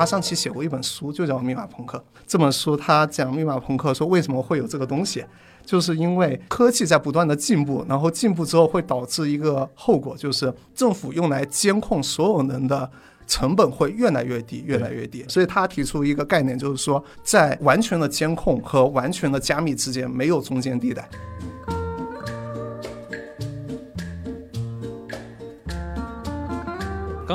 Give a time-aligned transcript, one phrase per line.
[0.00, 1.98] 阿尚奇写过一本书，就叫《密码朋克》。
[2.26, 5.22] 这本书他讲密码朋克，说为什么会有这个东西，
[5.62, 12.90] 就是因为科技在不断的进步，然后进步之后会导致一个后果，就是政府用来监控所有人的
[13.26, 15.22] 成本会越来越低，越来越低。
[15.28, 21.06] 所以他提出一个概念，就是说在完全的监控和完全的加密之间没有中间地带。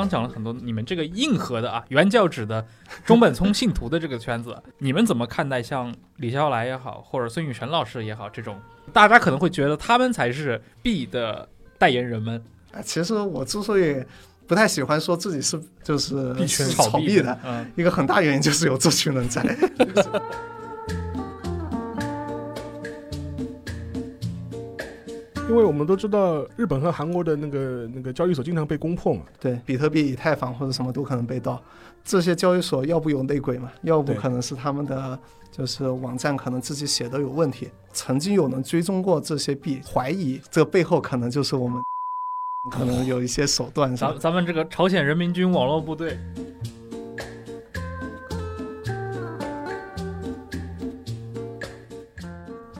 [0.00, 2.66] 刚讲了很多你们这个硬核的啊，原教旨的
[3.04, 8.60] 中本聪信徒的这个圈子， 你们怎么看待像李笑来也好，或者孙雨辰老师也好，这种
[8.92, 12.42] 大家可能会觉得他们才是 B 的代言人们？
[12.72, 14.04] 啊，其实我之所以
[14.46, 19.42] 不太喜欢说自己是就是 是炒币的一个很大原因就是有这群人在。
[25.48, 31.62] 因为我们都知道日本和韩国的那个那个交易所经常被攻破嘛，对，比特币、以太坊或者什么都可能被盗。
[32.04, 35.18] 这些交易所要不有内鬼嘛，要不可能是他们的
[35.50, 37.68] 就是网站可能自己写的有问题。
[37.92, 41.80] 曾经有人追踪过这些币，怀疑这背后可能就是我们
[42.70, 44.18] 可能有一些手段上咱。
[44.18, 46.18] 咱们这个朝鲜人民军网络部队。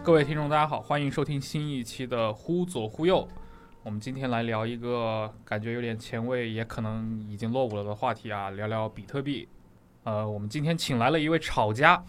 [0.06, 3.28] 各位听众，大家好，欢迎收听新一期的《忽左忽右》。
[3.82, 9.48] 我们今天来聊一个感觉有点前卫，也可能已经落伍了的话题啊，聊聊比特币。
[10.04, 12.00] 呃，我们今天请来了一位炒家，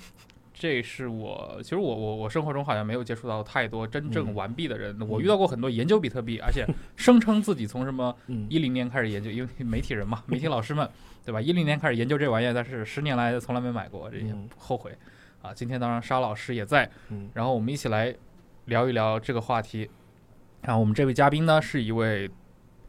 [0.53, 10.87] 这是我其实我我我生活中好像没有接触到太多真正嗯玩币的人，我遇到过很多研究比特币， 而且声称自己从什么嗯，一零年开始研究，因为媒体人嘛，媒体老师们，
[11.25, 11.41] 对吧？
[11.41, 14.17] 一零年开始研究这玩意儿，但是十年来从来没买过，这
[14.55, 14.95] 后悔
[15.47, 15.53] 啊。
[15.53, 18.13] 今天当然沙老师也在，嗯然后我们一起来
[18.65, 19.89] 聊一聊这个话题。
[20.61, 22.29] 然后我们这位嘉宾呢，是一位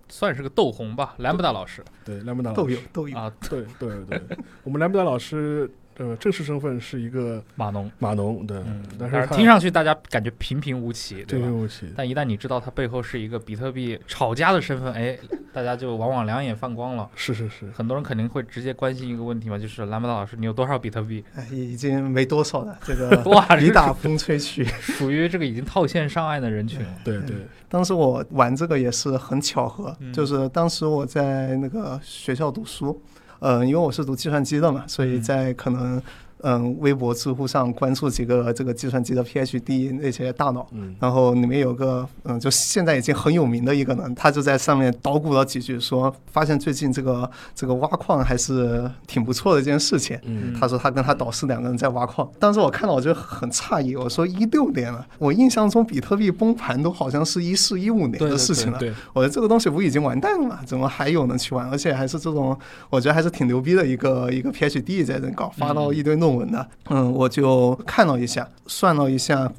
[0.08, 4.20] 算是个斗红吧，兰布达老师对，兰布达老都有师，都有，啊，对对对，
[4.64, 11.62] 我们兰布达老师呃正式身份是一个码农，码农，对，嗯，但是听上去大家感觉平平无奇，对吧平平？
[11.62, 15.18] 无奇，但一旦你知道他背后是一个比特币炒家的身份，哎，
[15.52, 17.08] 大家就往往两眼放光了。
[17.14, 21.24] 是是是，很多人肯定会直接关心一个问题嘛，就是兰博达老师，你有多少比特币？
[21.34, 22.78] 哎，已经没多少了。
[22.84, 24.64] 这个 哇，雨打风吹去。
[24.80, 26.80] 属于这个已经套现上岸的人群。
[27.04, 27.36] 对对，
[27.68, 33.00] 当时我玩这个也是很巧合，嗯就是当时我在那个学校读书，
[33.40, 35.22] 嗯、因为我是读计算机的嘛，所以嗯。
[35.22, 36.00] 在可能
[36.42, 40.66] 嗯微博、知乎上关注几个这个计算机的 PhD 那些大佬。
[40.72, 50.18] 嗯然后里面有个，嗯，就现在已经很有名的一个人，他就在上面捣鼓了几句，说发现最近这个这个挖矿还是挺不错的一件事情。
[50.24, 58.78] 嗯他说他跟他导师两个人在挖矿，当时我看到我就很诧异，我说一六年了，我印象中比特币崩盘都好像是一四一五年的事情了。
[58.78, 60.60] 对，我觉得这个东西不已经完蛋了吗？
[60.66, 61.68] 怎么还有人去玩？
[61.70, 62.58] 而且还是这种，
[62.90, 66.68] 我觉得还是挺牛逼的一个一个 PhD 在这搞，发到一堆论文的。
[66.90, 69.50] 嗯，我就看了一下，算了一下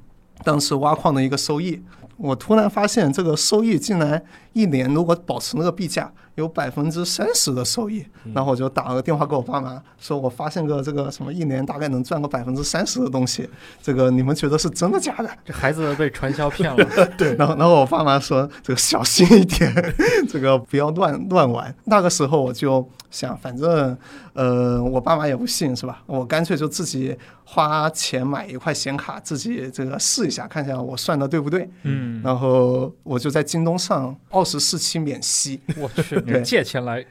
[0.44, 1.82] 当时挖矿的一个收益。
[2.18, 4.22] 我突然发现，这个收益竟然
[4.54, 8.06] 一年如果保持那个币价，有百分之三十的收益。
[8.34, 13.50] 然后我就打了个电话给我爸妈，说我发现个这个什么一年大概能赚个百分之三十的东西，
[13.82, 15.30] 这个你们觉得是真的假的？
[15.46, 16.86] 这孩子被传销骗了。
[17.18, 19.74] 对，然后然后我爸妈说这个小心一点，
[20.30, 21.74] 这个不要乱乱玩。
[21.86, 23.98] 那个时候我就想，反正
[24.34, 26.04] 呃我爸妈也不信是吧？
[26.06, 31.68] 我干脆就自己花钱买一块显卡，自己这个试一下，看一下我算的对不对。
[31.84, 37.06] 嗯，然后我就在京东上二十四期免息，我去，你对借钱来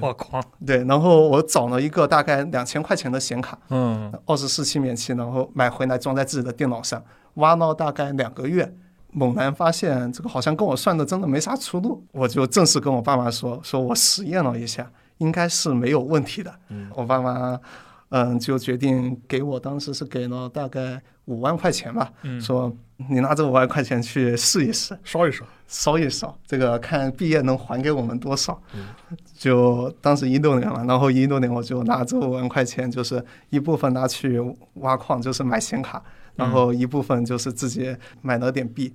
[0.00, 0.42] 挖矿。
[0.66, 7.02] 对，然后我找了一个大概两千块钱的显卡，嗯，二十四期免息，然后买回来装在自己的电脑上，
[7.34, 8.74] 挖了大概两个月，
[9.12, 16.52] 猛然发现这个好像跟我算的真的没啥出入，我就正式跟我爸妈说，说我实验了一下，应该是没有问题的。
[16.68, 17.60] 嗯我爸妈。
[18.14, 22.72] 嗯，就决定给我当时是给了大概五万块钱吧，嗯，说
[23.10, 28.62] 你拿这五万块钱去试一试，烧一烧，烧一烧，这个看毕业能还给我们多少。
[28.72, 28.86] 嗯
[29.36, 34.40] 就当时一六年嘛，然后一六年我就拿这五万块钱，就是一部分拿去
[34.74, 36.00] 挖矿，就是买显卡，
[36.36, 38.94] 然后一部分就是自己买了点币，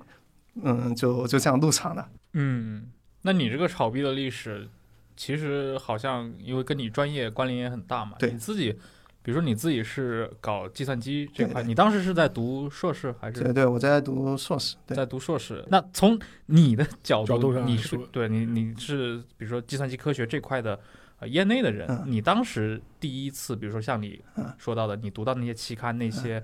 [0.64, 2.08] 嗯，就就这样入场了。
[2.34, 2.88] 嗯，
[3.22, 4.70] 那你这个炒币的历史，
[5.18, 8.14] 其实好像因为跟你专业关联也很大嘛。
[8.18, 8.80] 对你自己，
[9.22, 15.64] 比如说你自己是搞计算机这块，你当时是在读硕士还是对对，我在读硕士，对在读硕士？
[15.70, 20.80] 那从你的角度，角度上你是对你你是比如说计算机科学这块的。
[21.22, 26.42] 呃，业内的人，嗯你当时第一次，比如说像你嗯说到的，你读到那些期刊、那些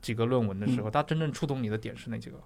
[0.00, 2.40] 几个论文的时候，它真正触动你的点是哪几个？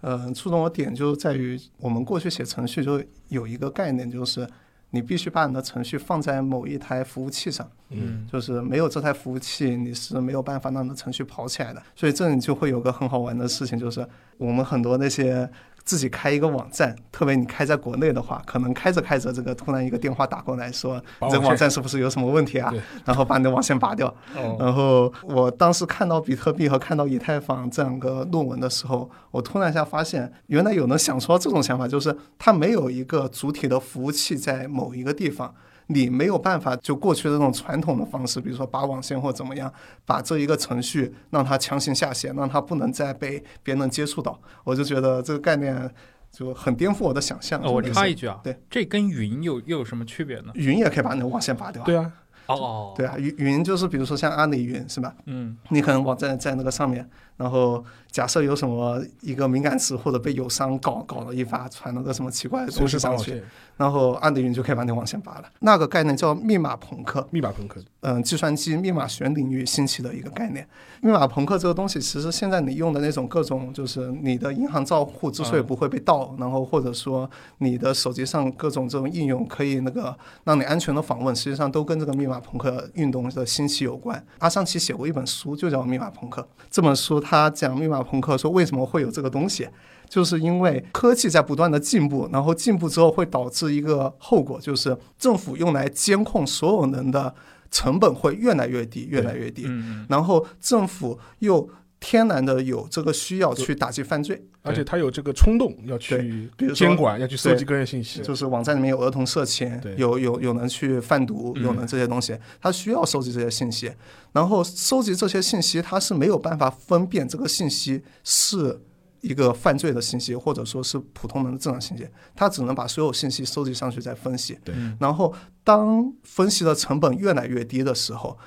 [0.00, 4.44] 呃，触动我点就在于我们过去写程序就有一个概念，就是
[4.90, 7.68] 你必须把你的程序放在某一台服务器上。
[7.90, 11.82] 嗯，就是没有这台服务器，你是没有办法让你的程序跑起来的。
[11.96, 14.06] 所以这里就会有个很好玩的事情，就是
[14.38, 15.50] 我们很多那些
[15.90, 22.72] 自己开一个网站，特别你开在国内的话，可能开着开着，这个突然一个电话打过来说，你这个网站是不是有什么问题啊？
[23.04, 24.06] 然后把你的网线拔掉。
[24.36, 35.52] 哦，然后我当时看到比特币和看到以太坊这两个论文的时候，我突然一下发现，原来有人想出这种想法，就是它没有一个主体的服务器在某一个地方。
[35.92, 39.72] 你没有办法就过去的这种传统的方式，比如说拔网线或怎么样，
[40.06, 44.40] 把这一个程序让它强行下线，让它不能再被别人接触到。
[44.62, 45.92] 我就觉得这个概念
[46.30, 47.60] 就很颠覆我的想象。
[47.62, 50.52] 哦，我插一句啊，对，这跟云有又有什么区别呢？
[50.54, 51.84] 云也可以把你的网线拔掉啊。
[51.84, 52.12] 对啊，
[52.46, 55.12] 哦哦，对啊，云云就是比如说像阿里云是吧？
[55.26, 57.10] 嗯你可能网站在那个上面，
[57.40, 57.82] 然后
[58.12, 63.42] 假设有什么一个敏感词或者被友商搞搞了一发，传了个什么奇怪的东西上去，
[63.78, 65.44] 然后阿里云就可以把你网线拔了。
[65.60, 70.68] 那个概念叫密码朋克，密码朋克，嗯，计算机密码学领域兴起的一个概念。
[71.00, 80.14] 密码朋克这个东西，其实现在你用的那种各种，就是你的银行账户之所以不会被盗，然后或者说你的手机上各种这种应用可以那个
[80.44, 84.22] 让你安全的访问，实际上都跟这个密码朋克运动的兴起有关。
[84.40, 86.42] 阿桑奇写过一本书，就叫《密码朋克》。
[86.70, 89.68] 这本书他讲密码朋克说为什么会有这个东西。
[90.08, 97.32] 就是因为科技在不断的进步，然后进步之后会导致一个后果，就是政府用来监控所有人的
[97.70, 99.66] 成本会越来越低，越来越低。
[99.68, 111.62] 嗯然后政府又天然的有这个需要去打击犯罪，而且他有这个冲动要去比如监管，要去收集个人信息，就是网站里面有儿童色情，有有有人去贩毒，嗯。
[111.62, 113.92] 有人这些东西，他需要收集这些信息，
[114.32, 118.80] 然后收集这些信息，他是没有办法分辨这个信息是。
[119.22, 124.58] 一个犯罪的信息，或者说是普通人的正常信息，他只能把所有信息收集上去再分析。
[124.98, 125.30] 然后
[125.62, 128.38] 当分析的成本越来越低的时候，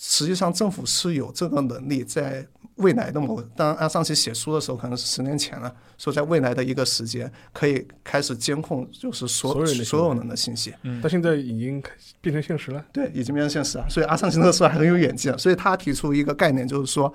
[0.00, 2.46] 实际上政府是有这个能力在
[2.76, 10.72] 未来的某，当阿桑奇写书的时候，可能是十年前了，说在未来的一个时间可以开始监控，就是所所有人的所有人的信息。
[10.84, 11.82] 嗯但现在已经
[12.20, 12.84] 变成现实了。
[12.92, 13.86] 对，已经变成现实了。
[13.90, 17.12] 所以阿桑奇那个时候还很有远见，所以他提出一个概念，就是说。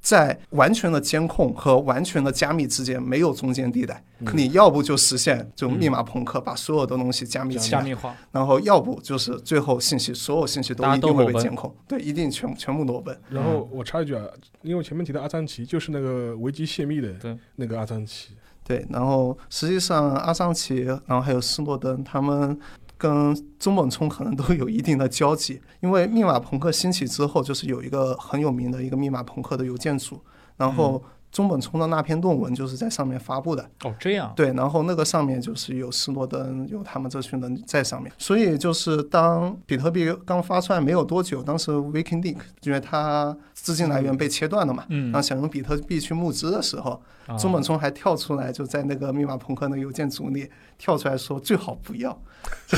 [0.00, 4.02] 在完全的监控和完全的加密之间没有中间地带，
[4.32, 13.18] 你要不就实现这种密码朋克，把所有的东西加密起来，加密化，然后要不就是最后信息所有信息都一定会被监控，对，一定全全部裸奔。
[13.28, 14.24] 然后我插一句啊，
[14.62, 17.36] 因为前面提到阿桑奇就是那个维基泄密的对。
[17.56, 18.30] 那个阿桑奇，
[18.64, 22.58] 对，然后实际上阿桑奇，然后还有斯诺登，他们
[22.98, 30.20] 跟中本聪可能都有一定的交集，因为密码朋克兴起之后，就是有一个很有名的一个密码朋克的邮件组，
[30.56, 33.62] 然后中本聪的那篇论文就是在上面发布的。
[33.84, 43.36] 哦，这样，对，然后那个上面就是有斯诺登，有他们这群人在上面，所以就是当比特币刚发出来没有多久，当时 Wikileaks 因为它
[43.68, 50.48] 资金来源被切断了嘛，嗯然后想用比特币去募资的时候，啊中本聪还跳出来，就在那个密码朋克那个邮件组里
[50.78, 52.18] 跳出来说最好不要，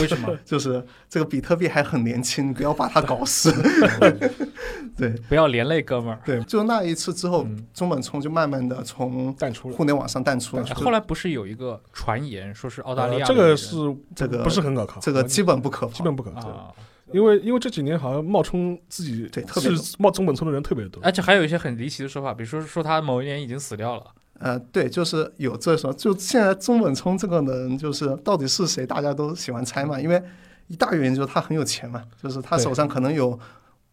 [0.00, 3.52] 为什么 就是这个比特币还很年轻，不要把它搞死。
[4.98, 6.20] 对不要连累哥们儿？
[6.26, 9.76] 对，就那一次之后，嗯中本聪就慢慢的从淡出了。
[9.76, 10.64] 互联网上淡出了。
[10.68, 13.76] 哎后来不是有一个传言说是澳大利亚呃这个是
[14.16, 15.00] 这个不是很可靠？
[15.00, 15.92] 这个基本不可靠。
[15.92, 16.72] 基本不可靠，啊，
[17.12, 21.02] 因为因为这几年好像冒充自己对特别是冒中本聪的人特别多。
[21.02, 24.04] 而且还有一些很离奇的说法，比如说说他某一年已经死掉了，
[24.38, 30.22] 呃，对，就是有这说，就现在中本聪这个人，就是到底是谁，大家都喜欢猜嘛，因为
[30.68, 33.38] 一大原因就是他很有钱嘛，就是他手上可能有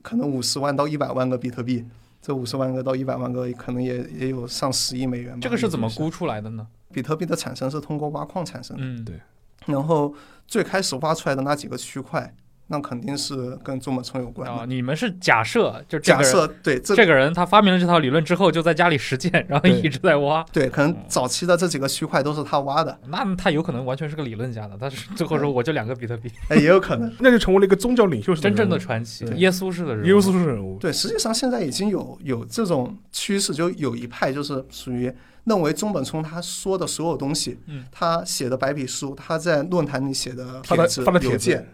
[0.02, 1.84] 可能五十万到一百万个比特币，
[2.22, 5.40] 这五十万个到一百万个可能也也有上十亿美元吧。
[5.42, 6.04] 这个是怎么估？
[6.06, 6.68] 估出来的呢？
[6.94, 9.20] 比特币的产生是通过挖矿产生的，嗯，对
[9.66, 10.16] 然后
[10.48, 12.34] 最开始挖出来的那几个区块，
[12.68, 14.66] 那肯定是跟中本聪有关啊，的。
[14.66, 20.44] 你们是假设就假设对这这个人他发明了这套理论之后，就在家里实践，然后一直在挖。
[20.52, 27.12] 对，可能早期的这几个区块都是他挖的，那他有可能完全是个理论家的，他是最后说我就两个比特币，哎，也有可能。
[27.20, 30.78] 那就成为了一个宗教领袖式真正的传奇，耶稣式的人物，耶稣式人物。
[30.80, 35.12] 对，实际上现在已经有有这种趋势，就有一派就是属于
[35.46, 41.68] 认为中本聪他说的所有东西，嗯他写的白皮书，他在论坛里写的帖子、发的帖邮件子，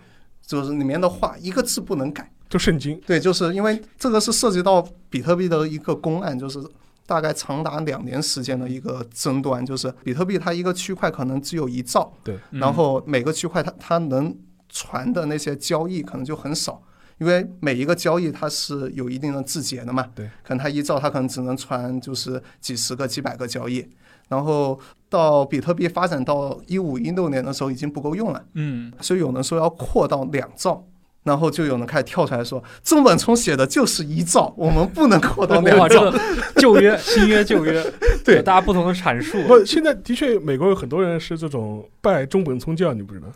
[0.45, 2.31] 就是里面的话一个字不能改。
[2.49, 6.63] 就圣经，对，就是因为这个是涉及到比特币的一个公案，就是
[7.07, 14.37] 大概长达两年时间的一个争端，就是比特币它一个区块可能只有一兆，对，嗯然后每个区块它它能
[14.69, 16.81] 传的那些交易可能就很少。
[17.19, 23.87] 因为每一个交易它是有一定的字节的嘛，对，可能它一兆它可能只能传就是几十个、几百个交易，
[24.27, 24.77] 然后
[25.13, 30.83] 到比特币发展到一五一六年的时候已经不够用了，嗯，所以有人说要扩到两兆，
[31.21, 36.11] 然后就有人开始跳出来说，中本聪写的就是一兆，我们不能扩到，两兆。
[36.55, 37.85] 旧约、 新约、旧约，
[38.25, 38.41] 对。
[38.41, 43.27] 大家不同的阐述，不，现在的确美国有很多人是这种拜中本聪教，你不知道？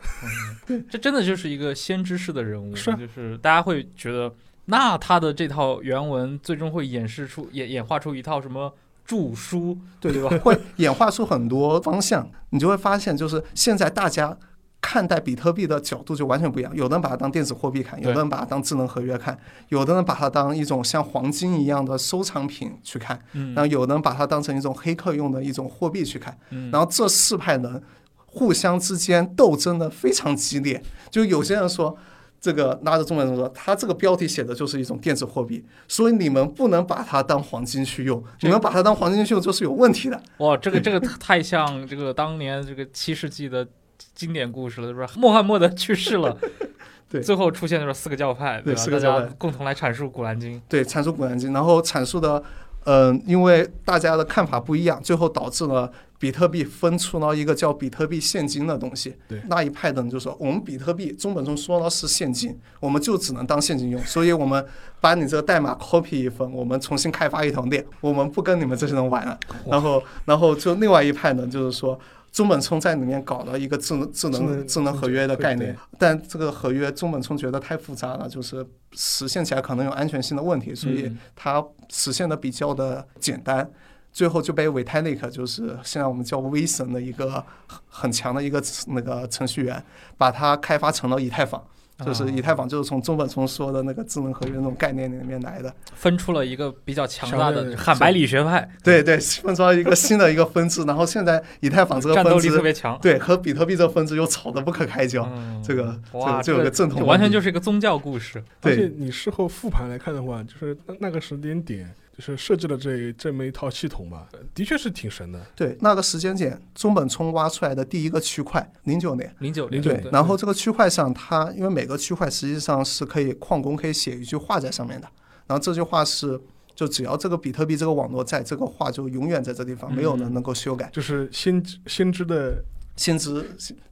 [0.90, 4.34] 这真的就是一个先知式的人物，就是大家会觉得，
[4.66, 8.74] 那他的这套原文最终会演示出演演化出一套什么
[9.08, 10.30] 著书，对对吧？
[10.44, 14.38] 会演化出很多方向，你就会发现，就是现在大家
[14.80, 16.72] 看待比特币的角度就完全不一样。
[16.76, 19.38] 有的人把它当电子货币看，有的人把它当智能合约看，
[19.70, 26.38] 有的人把它当一种像黄金一样的收藏品去看，嗯然后有的人把它当成一种黑客用的一种货币去看。
[26.52, 27.82] 嗯，然后这四派人
[28.26, 30.84] 互相之间斗争的非常激烈。
[31.10, 31.98] 就有些人说，
[32.40, 40.22] 这个拉着中本聪说，他这个标题写的就是一种电子货币，所以你们不能把它当黄金去用，你们把它当黄金去用就是有问题的。
[40.38, 43.68] 哇，这个这个太像这个当年这个七世纪的
[44.14, 45.20] 经典故事了，是不是？
[45.20, 46.38] 穆罕默德去世了，
[47.10, 48.64] 对最后出现的是四个教派，吧？
[48.66, 50.56] 对四个教派共同来阐述《古兰经》。
[50.70, 52.44] 对，阐述《古兰经》，然后阐述的，
[52.90, 59.14] 嗯、因为大家的看法不一样，最后导致了比特币分出了一个叫比特币现金的东西。
[59.28, 64.66] 对那一派的人就说，我们比特币中本聪说了是现金，我们就只能当现金用，所以我们
[65.02, 69.38] 把你这个代码 copy 一份，我们重新开发一条链，我们不跟你们这些人玩了。
[69.66, 72.00] 然后，然后就另外一派呢，就是说。
[72.38, 83.68] 中本聪在里面搞了一个智能智能智能合约的概念，但这个合约中本聪觉得太复杂了，就是实现起来可能有安全性的问题，所以嗯它实现的比较的简单。
[84.14, 89.84] 最后就被 Vitalik，就是现在我们叫 V 神的一个很很强的一个那个程序员，
[90.16, 91.60] 把它开发成了以太坊。
[92.06, 95.74] 就是以太坊就是从中本聪说的那个智能合约那种概念里面来的。
[95.96, 102.98] 分出了一个比较强大的的汉白理学派，对对，分出了一个新的一个分支，然后现在以太坊这个战斗分支，力特别强。
[103.02, 105.24] 对和比特币这个分支又吵得不可开交。
[105.34, 108.44] 嗯，这个这哇，个就有个正统完全就是一个宗教故事。
[108.62, 115.40] 而且对你事后复盘来看的话，就是那那个时间点，就是设计了这这么一套系统吧，呃的确是挺神的。
[115.56, 119.32] 对那个时间点，中本聪挖出来的第一个区块，零九年。
[119.38, 125.08] 零九零九对对，然后这个区块上，它因为每个区块实际上是可以矿工可以写一句话在上面的，
[125.46, 126.42] 然后这句话是
[126.74, 130.90] 就只要这个比特币这个网络在，这个话就永远在这地方，没有人能够修改。
[130.92, 132.64] 就是先知先知的
[132.98, 133.50] 先知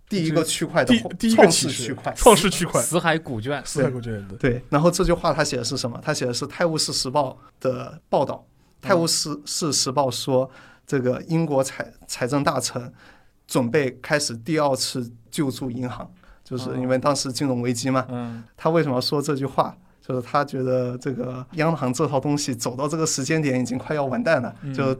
[0.09, 4.35] 第一个区块的第第一个创世区块，创世区块，死海古卷，四海古卷的。
[4.35, 5.99] 对，然后这句话他写的是什么？
[6.03, 8.45] 他写的是《泰晤士时报》的报道，
[8.85, 10.49] 《泰晤士士时报》说，
[10.85, 12.91] 这个英国财财政大臣
[13.47, 16.11] 准备开始第二次救助银行，
[16.43, 18.05] 就是因为当时金融危机嘛。
[18.09, 19.75] 嗯，他为什么说这句话？
[20.07, 24.95] 就是他觉得这个央行这套东西走到这个时间点已经快要完蛋了，嗯就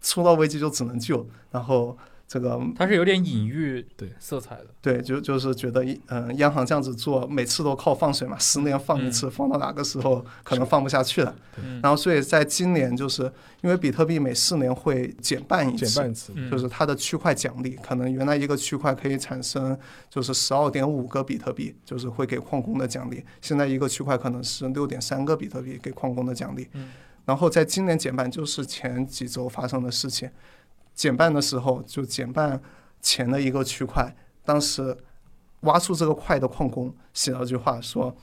[0.00, 1.94] 出到危机就只能救，然后
[2.28, 4.66] 这个它是有点隐喻对色彩的。
[4.82, 11.34] 对，就就是觉得一嗯、央行这样子做，每次都靠放水嘛，十年放一次，放到哪个时候可能放不下去了。
[11.56, 13.22] 嗯，然后所以在今年，就是
[13.62, 19.76] 因为比特币每四年会减半一次，减半次，嗯就是它的区块奖励，可能原来一个区块可以产生
[20.10, 26.68] 就是十二点五个比特币，就是会给矿工的奖励，现在一个区块可能是六点三个比特币给矿工的奖励。
[26.74, 26.90] 嗯
[27.24, 30.30] 然后在今年减半，就是前几周发生的事情。
[30.98, 32.60] 减半的时候，就减半
[33.00, 34.96] 前的一个区块，当时
[35.60, 38.12] 挖出这个块的矿工写了句话说，《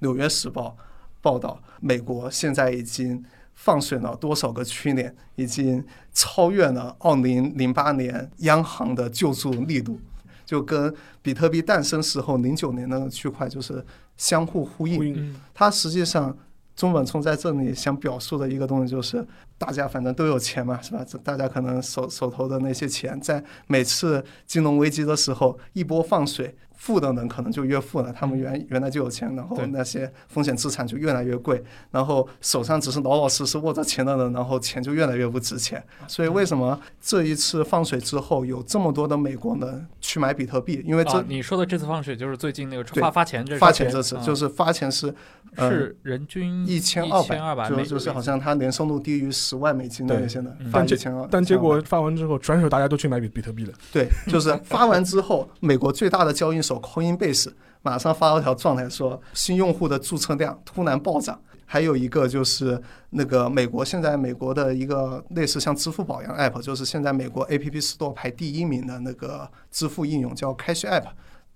[0.00, 0.76] 纽约时报》
[1.22, 5.82] 报道，美国现在已经放水了多少个区年，已经
[6.12, 9.98] 超越了二零零八年央行的救助力度，
[10.44, 13.82] 就跟比特币诞生时候零九年那个区块就是
[14.18, 15.34] 相互呼应。
[15.54, 16.36] 它实际上
[16.76, 19.26] 中本聪在这里想表述的一个东西就是，
[19.58, 21.04] 大家反正都有钱嘛，是吧？
[21.24, 35.82] 大家可能手手头的那些钱，在每次金融危机的时候，一波放水，富的人可能就越富了，他们原原来就有钱，然后那些风险资产就越来越贵，然后手上只是老老实实握着钱的人，然后钱就越来越不值钱。
[36.06, 40.82] 所以为什么这一次放水之后，有这么多的美国人去买比特币？
[40.86, 45.12] 因为这啊，你说的这次放水就是最近那个对发发钱这发钱这次啊就是发钱是
[45.56, 53.72] 呃是人均一千一二千二百，就就是好像他年收入低于十万美金的对那些人嗯但结发一千二，但结果发完之后，转手大家都去买比比特币了。
[53.92, 61.40] 对，就是发完之后，美国最大的交易走 Coinbase 马上发了条状态说，新用户的注册量突然暴涨。
[61.70, 71.08] 还有一个就是那个美国现在美国的一个类似像支付宝一样 app，就是现在美国 App Store 排第一名的那个支付应用叫 Cash App。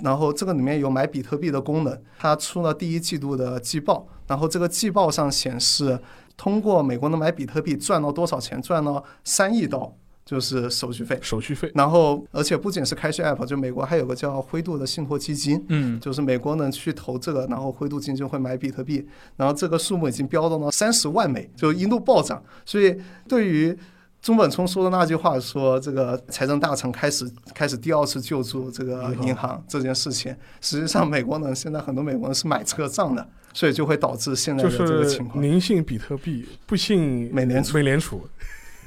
[0.03, 5.99] 然后这个里面有买比特币的功能，它出了第一季度的季报，然后这个季报上显示，
[6.37, 8.61] 通过美国能买比特币赚了多少钱？
[8.61, 11.19] 赚了三亿刀，就是手续费。
[11.21, 22.43] 手续费，然后，而且不仅是 Cash App，就美国还有个叫灰度的信托基金，嗯，就是美国人去投这个，然后灰度基金会买比特币，然后这个数目已经飙到了三十万美，就一路暴涨。
[22.65, 22.97] 所以
[23.29, 23.77] 对于
[24.21, 35.43] 中本聪说的那句话说，这个财政大臣开始开始第二次救助这个银行这件事情，实际上美国人现在很多美国人是买这个账的，所以就会导致现在就的这个是情况。
[35.43, 38.23] 您信比特币，不信美联储美联储，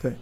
[0.01, 0.13] 对。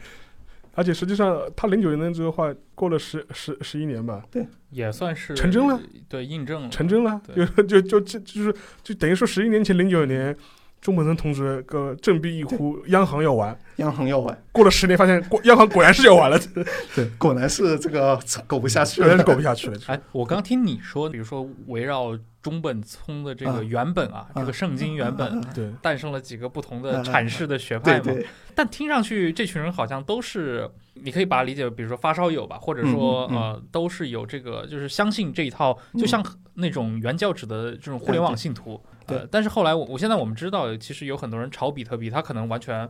[0.74, 4.46] 而且实际上，他零九年这个话过了十十十一年吧，对。
[4.72, 10.36] 也算是成真了，对，印证了，成真了， 就就就就就是就等于说十一年前零九年，
[10.84, 16.38] 中本聪同志个振臂一呼，央行要完，央行要完，过了十年发现过央行果然是要完了，
[16.94, 19.24] 对，果然是这个苟不下去果然是了。
[19.24, 19.80] 苟不下去了。
[19.88, 23.62] 哎，我刚听你说，比如说围绕中本聪的这个啊。
[23.63, 27.02] 原本啊，这个圣经原本啊对，诞生了几个不同的啊。
[27.02, 36.23] 阐释的学派嘛，对对，但听上去这群人好像都是，你可以把它理解为，比如说发烧友吧，或者说、呃，都是有这个，就是相信这一套，就像
[36.55, 38.79] 那种原教旨的这种互联网信徒。
[39.05, 42.88] 对呃，但是后来我我现在我们知道，其实有很多人炒比特币，他可能完全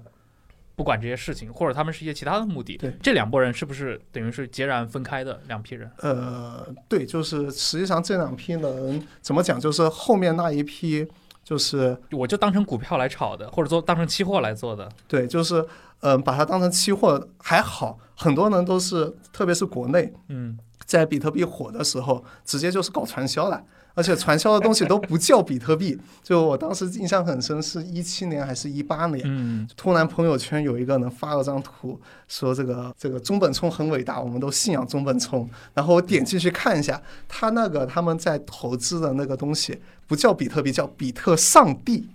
[0.75, 2.77] 不管这些事情，或者他们是一些其他的目的。
[2.77, 5.89] 对这两拨人是不是等于是截然分开的两批人？
[5.99, 11.07] 呃，对，就是实际上这两批人怎么讲，就是后面那一批，
[11.43, 14.87] 就是我就当成股票来炒的，或者说当成期货来做的。
[15.07, 15.65] 对，就是
[16.03, 23.63] 嗯、呃把它当成期货还好，很多人都是，特别是国内，嗯，在比特币火的时候，直接就是搞传销了。
[23.95, 35.47] 而且传销的东西都不叫比特币，就我当时印象很深，是一七年还是一八年，嗯，突然朋友圈有一个人发了张图，说这个这个中本聪很伟大，我们都信仰中本聪。
[35.75, 42.09] 然后我点进去看一下，他那个他们在投资的那个东西不叫比特币，叫比特上帝，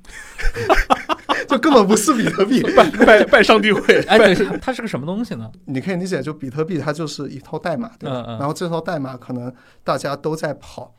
[1.50, 2.62] 就根本不是比特币。
[2.76, 5.50] 拜拜拜上帝会， 哎，对，它它是个什么东西呢？
[5.64, 8.24] 你可以理解，就比特币它就是一套代码，对吧？
[8.26, 10.94] 嗯嗯然后这套代码可能大家都在跑。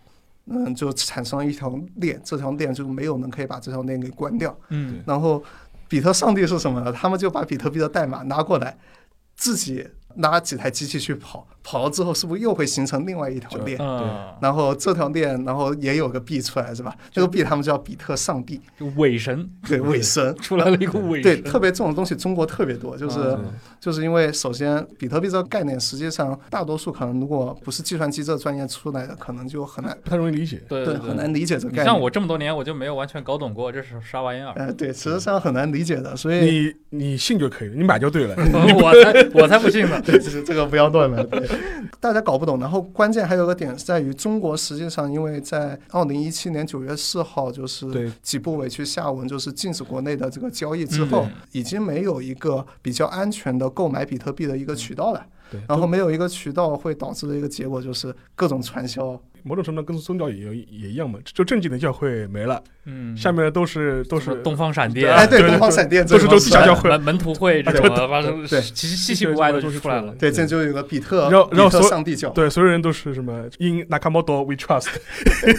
[0.52, 4.58] 嗯，就产生了一条链，这条链就没有人可以把这条链给关掉。
[4.70, 5.44] 嗯，然后
[5.88, 6.92] 比特上帝是什么呢？
[6.92, 8.76] 他们就把比特币的代码拿过来，
[9.36, 13.77] 自己拉几台机器去跑，跑了之后是不是又会形成另外一条链？
[13.79, 16.95] 嗯，然后这条链，然后也有个币出来是吧？
[17.12, 20.36] 这个币他们叫比特上帝，就伪神对，伪神。
[20.41, 30.60] 出来了一个伪对，特别这种东西中国特别多，就是、嗯就是因为首先比特币这个概念，实际上大多数可能如果不是计算机这个专业出来的，可能就很难不太容易理解。
[30.67, 31.86] 对对很难理解这个概念。
[31.86, 34.51] 像我这么多年，我就没有完全搞懂过这是啥玩意儿。
[34.55, 38.36] 呃，对，实际上很难理解的，所以你你信就可以了，你买就对了。
[38.82, 40.01] 我才我才不信呢。
[40.03, 41.23] 对，就是这个不要乱买。
[41.23, 41.47] 对，
[42.00, 42.60] 大家搞不懂。
[42.60, 55.26] 然后关键还有个点是在于，中国实际上因为在二零一七年九月四号，就是几部委去下文，就是禁止国内的这个交易之后，嗯已经没有一个比较安全的购买比特币的一个渠道了。
[55.52, 59.19] 对，然后没有一个渠道，会导致的一个结果就是各种传销。
[59.43, 70.13] 某种程度跟宗教也有也一样嘛，就正经的教会没了，嗯，下面的都是都是东方闪电，哎，对，东方闪电都是都地下教会门门徒会这种的，发生对其实稀奇古怪的就出来了。
[70.15, 72.30] 对，这就有个比特然后然后所上帝教。
[72.30, 74.88] 对，所有人都是什么 In Nakamoto we trust。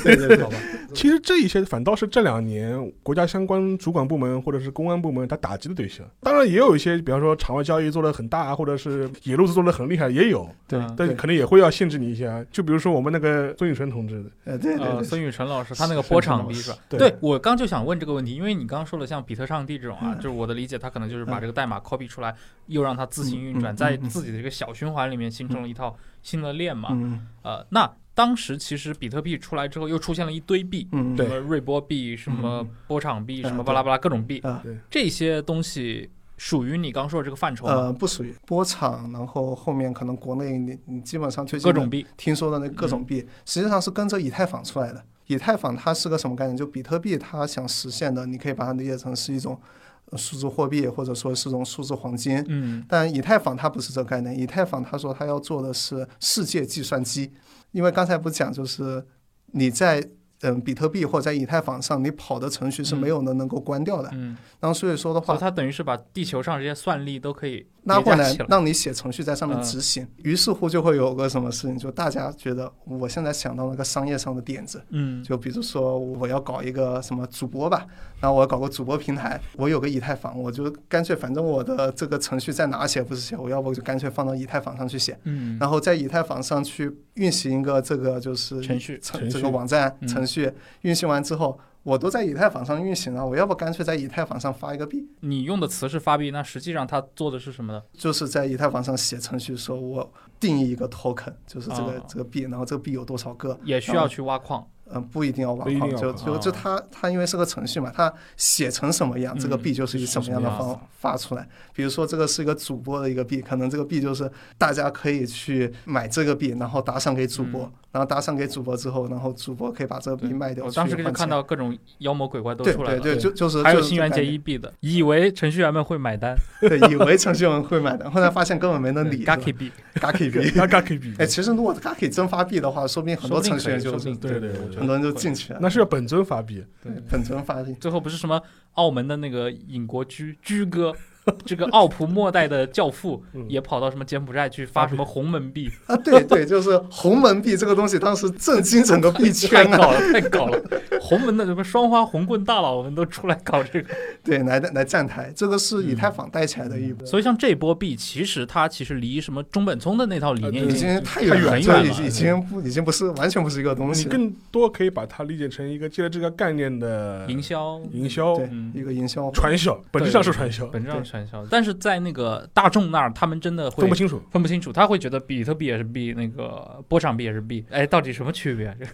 [0.04, 0.46] 对对对，
[0.94, 6.06] 其实这一些反倒是这两年国家相关主管部门或者是公安部门他打击的对象。
[6.20, 12.44] 当然也有一些，比方说场外交易做的很大，或者是野路子做的很厉害，也有，对嗯但可能也会要限制你一下。
[12.50, 16.78] 就比如说我们那个孙宇晨同志的，呃，对对呃，对，孙宇晨老师他那个波场币是吧？
[16.88, 16.98] 对。
[16.98, 20.16] 对我刚就想问这个问题，因为你刚刚说了像比特上帝这种啊，嗯。
[20.16, 21.40] 就是我的理解，他可能就是把嗯。
[21.40, 22.34] 这个代码 copy 出来，
[22.66, 26.90] 又让它自行运转，在自己的这个小循环里面形成了一套新的链嘛。
[26.92, 37.72] 嗯呃，那当时其实比特币出来之后，又出现了一堆币，嗯，对什么瑞波币、什么波场币、嗯什么巴拉巴拉各种币，啊，对这些东西属于你刚说的这个范畴吗？
[37.74, 45.04] 呃，不属于波场，然后后面可能国内你你基本上最近各种币，听说的那各种币，实际上是跟着以太坊出来的。
[45.26, 46.56] 以太坊它是个什么概念？
[46.56, 49.60] 就比特币它想实现的，你可以把它理解成是一种
[50.06, 52.42] 呃数字货币，或者说是种数字黄金。
[52.48, 57.30] 嗯但以太坊它不是这个概念，以太坊它说它要做的是世界计算机，
[57.72, 59.04] 因为刚才不是讲就是
[59.52, 60.02] 你在
[60.42, 68.36] 嗯比特币或者在以太坊上你跑的程序是没有能能够关掉的，嗯，然后所以说的话，它等于是把地球上这些算力都可以拉过来。
[68.48, 69.62] 让你写程序在上面嗯。
[69.62, 75.22] 执行，于是乎就会有个什么事情，就大家觉得我现在想到那个商业上的点子，嗯。
[75.22, 77.86] 就比如说我要搞一个什么主播吧，
[78.20, 90.08] 然后我要搞个主播平台，我有个以太坊，我就干脆反正我的这个程序在哪写不是写，我要不就干脆放到以太坊上去写，嗯，然后在以太坊上去运行一个这个就是程序这个网站嗯。
[90.08, 90.50] 程序
[90.82, 97.82] 运行完之后，我都在以太坊上运行了，我要不干脆在以太坊上发一个币，你用的词是发币，那实际上它做的是什么呢？
[97.92, 104.66] 就是在以太坊上写程序，说我定义一个 token，就是这个、哦这个币，然后这个币有多少个，也需要去挖矿。
[104.92, 111.48] 嗯，不一定要挖矿，就就就哦它它因为是个程序嘛，它写成什么样，这个嗯币就是以什么样的方发出来。
[111.72, 129.24] 比如说这个是一个主播的一个币，可能这个币就是大家可以去买这个币，然后打赏给主播，嗯然后打赏给主播之后，然后主播可以把这个币卖掉我当时就看到各种妖魔鬼怪都出来了，对对，就就是还有就是新元节这个概念一币的，以为程序员们会买单 对，以为程序员会买单，后来发现根本没人理。
[129.30, 135.58] Gaki 币，Gaki 币，，Gaki 币，哎，其实如果 Gaki 真发币的话，说不定很多程序员就对对对很多人就进去了。
[135.60, 138.40] 那是要本尊发币，对本尊发币，最后不是什么
[138.74, 140.94] 澳门的那个尹国居居哥，
[141.44, 149.76] 这个奥普末代的教父嗯也跑到什么柬埔寨去发什么红门币，啊，对对，就是红门币这个东西，当时震惊整个币圈啊。
[149.76, 150.62] 搞了，太搞了！
[151.00, 153.88] 红门的什么双花红棍大佬们都出来搞这个，
[154.22, 164.04] 对，来来站台，这个是以太坊带起来的一波，所以像这波币，其实它其实离什么中本聪的那套理念呃已已经经太远了，远了已已经不已经不是完全不是一个东西。
[164.04, 174.22] 你更多可以把它理解成一个借了这个概念的营销，营销对嗯，一个营销传销，本质上是传销，本质上是传销，但是在那个大众那儿，他们真的会分不清楚。
[174.30, 178.74] 分不清楚，他会觉得比特币也是币，那个波场币也是币，哎，到底什么区别啊？
[178.78, 178.92] 这 个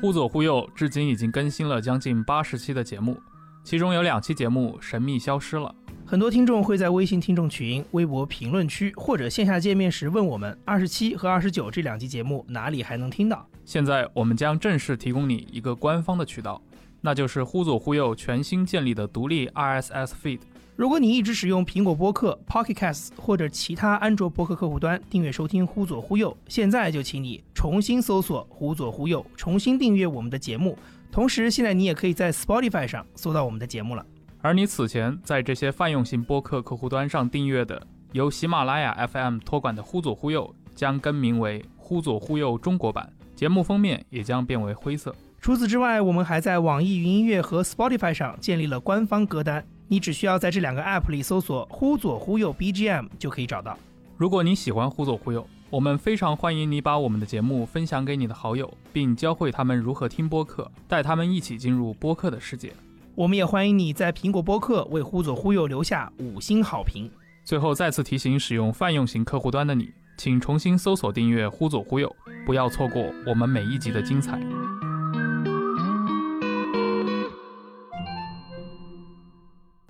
[0.00, 3.18] 忽左忽右至今已经更新了将近八十期的节目，
[3.64, 5.74] 其中有两期节目神秘消失了。
[6.06, 13.48] 很多听众会在微信听众群、微博评论区或者线下见面时问我们，二十七和二十九这两期节目哪里还能听到？
[13.64, 16.60] 现在我们将正式提供你一个官方的渠道，
[17.00, 20.40] 那就是忽左忽右全新建立的独立 RSS feed。
[20.76, 30.76] 如果你一直使用苹果播客、Pocket Casts 或者其他安卓播客客户端订阅收听《忽左忽右》，现在就请你重新搜索“忽左忽右”，重新订阅我们的节目。
[31.12, 34.04] 同时，现在你也可以在 Spotify 上搜到我们的节目了。
[34.40, 45.14] 而你此前在这些泛用型播客客户端上订阅的由喜马拉雅 FM 托管的《忽左忽右》将更名为《忽左忽右中国版》，节目封面也将变为灰色。
[45.40, 53.78] 除此之外，我们还在网易云音乐和 Spotify 上建立了官方歌单，你只需要在这两个 App 里搜索“忽左忽右 BGM” 就可以找到。
[54.16, 62.72] 如果你喜欢《忽左忽右》，我们非常欢迎你把我们的节目分享给你的好友，并教会他们如何听播客，带他们一起进入播客的世界。
[63.14, 67.10] 我们也欢迎你在苹果播客为“忽左忽右”留下五星好评。
[67.44, 74.38] 最后再次提醒使用泛用型客户端的你，请重新搜索订阅“忽左忽右”，不要错过我们每一集的精彩。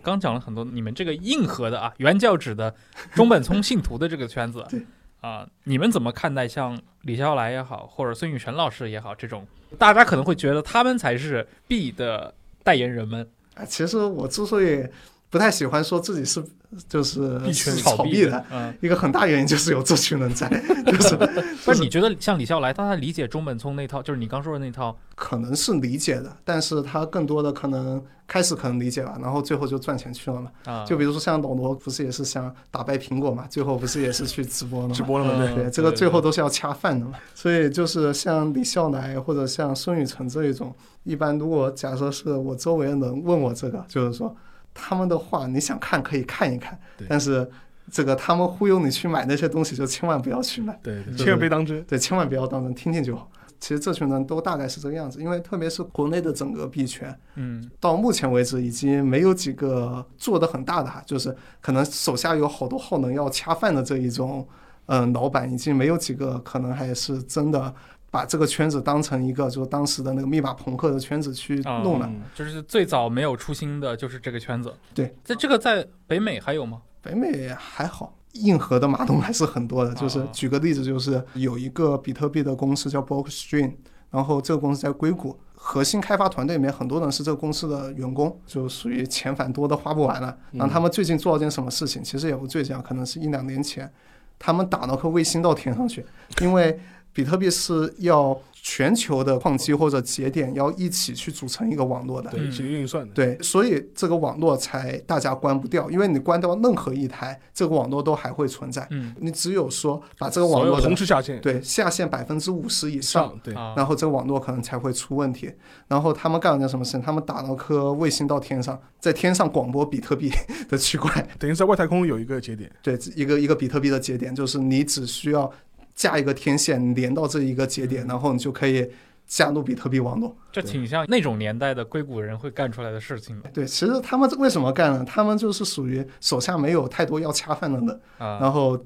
[0.02, 2.74] 刚讲了很多你们这个硬核的啊，原教旨的
[3.14, 4.64] 中本聪信徒的这个圈子，
[5.20, 9.46] 啊，你们怎么看待像李笑来也好，或者孙雨晨老师也好，这种
[9.78, 14.86] 大家可能会觉得他们才是 B 的代言人们，啊，其实我之所以
[15.34, 16.40] 不太喜欢说自己是
[16.88, 17.40] 就是
[17.82, 18.44] 炒币的
[18.80, 20.48] 一个很大原因就是有这群人在，
[20.86, 21.16] 就是
[21.66, 30.48] 不是你觉得像李笑来，他他理解中本聪那套，就是你刚说的那套，可能是理解的，但是他更多的可能开始可能理解了，然后最后就赚钱去了嘛。
[30.66, 34.94] 啊，就比如说像老罗，不是也是想打败苹果嘛，最后不是也是去直播了嘛？
[34.94, 35.52] 直播了嘛？
[35.52, 37.14] 对，这个最后都是要恰饭的嘛。
[37.34, 44.32] 所以就是像李笑来或者像孙雨晨这一种，一般如果假设是我周围的人问我这个，就是说
[44.74, 47.48] 他们的话，你想看可以看一看，但是
[47.90, 50.78] 这个他们忽悠你去买那些东西，就千万不要去买。
[50.82, 51.82] 对对，千万别当真。
[51.84, 53.30] 对，千万不要当真，听听就好。
[53.60, 64.46] 其实这群人都大概是这个样子，因为特别是国内的整个币圈，嗯到目前为止已经没有几个做的很大的哈，就是可能手下有好多耗能要恰饭的这一种，
[64.86, 67.74] 嗯、老板已经没有几个可能还是真的
[68.14, 72.06] 把这个圈子当成一个就是当时的那个密码朋克的圈子去弄了。
[72.06, 74.72] 嗯就是最早没有出新的就是这个圈子。
[74.94, 76.80] 对，在这个在北美还有吗？
[77.02, 79.92] 北美还好，硬核的码农还是很多的。
[79.94, 83.72] 就是啊举个例子，就是有一个比特币的公司叫 Blockstream，
[84.12, 90.38] 然后这个公司在硅谷，核心开发团队里面很多人是这个公司的员工，就属于钱反多的花不完了。
[90.52, 92.00] 然后他们最近做了件什么事情？
[92.04, 93.92] 其实也不最近啊，可能是一两年前，
[94.38, 96.06] 他们打了颗卫星到天上去，
[96.40, 96.78] 因为
[97.14, 102.30] 比特币是要全球的矿机或者节点要一起去组成一个网络的。
[102.38, 103.14] 一起运算的。
[103.14, 108.86] 对，所以这个网络才大家关不掉，因为你关掉任何一台，这个网络都还会存在。
[108.90, 115.52] 嗯你只有说把这个网络同时下线对下线百分之五十以上，对，啊，然后这个网络可能才会出问题。
[115.86, 117.02] 然后他们干了件什么事情？
[117.02, 120.30] 他们打了颗卫星到天上，在天上广播比特币
[120.68, 122.70] 的区块，等于在外太空有一个节点。
[122.82, 125.50] 对，一个一个比特币的节点，就是你只需要
[125.94, 128.90] 架一个天线连到这一个节点，然后你就可以
[129.26, 130.36] 加入比特币网络。
[130.52, 135.04] 这挺像那种年代的硅谷人会干出来的事情的对，其实他们为什么干呢？
[135.04, 138.38] 他们就是属于手下没有太多要恰饭的人，啊。
[138.40, 138.78] 然后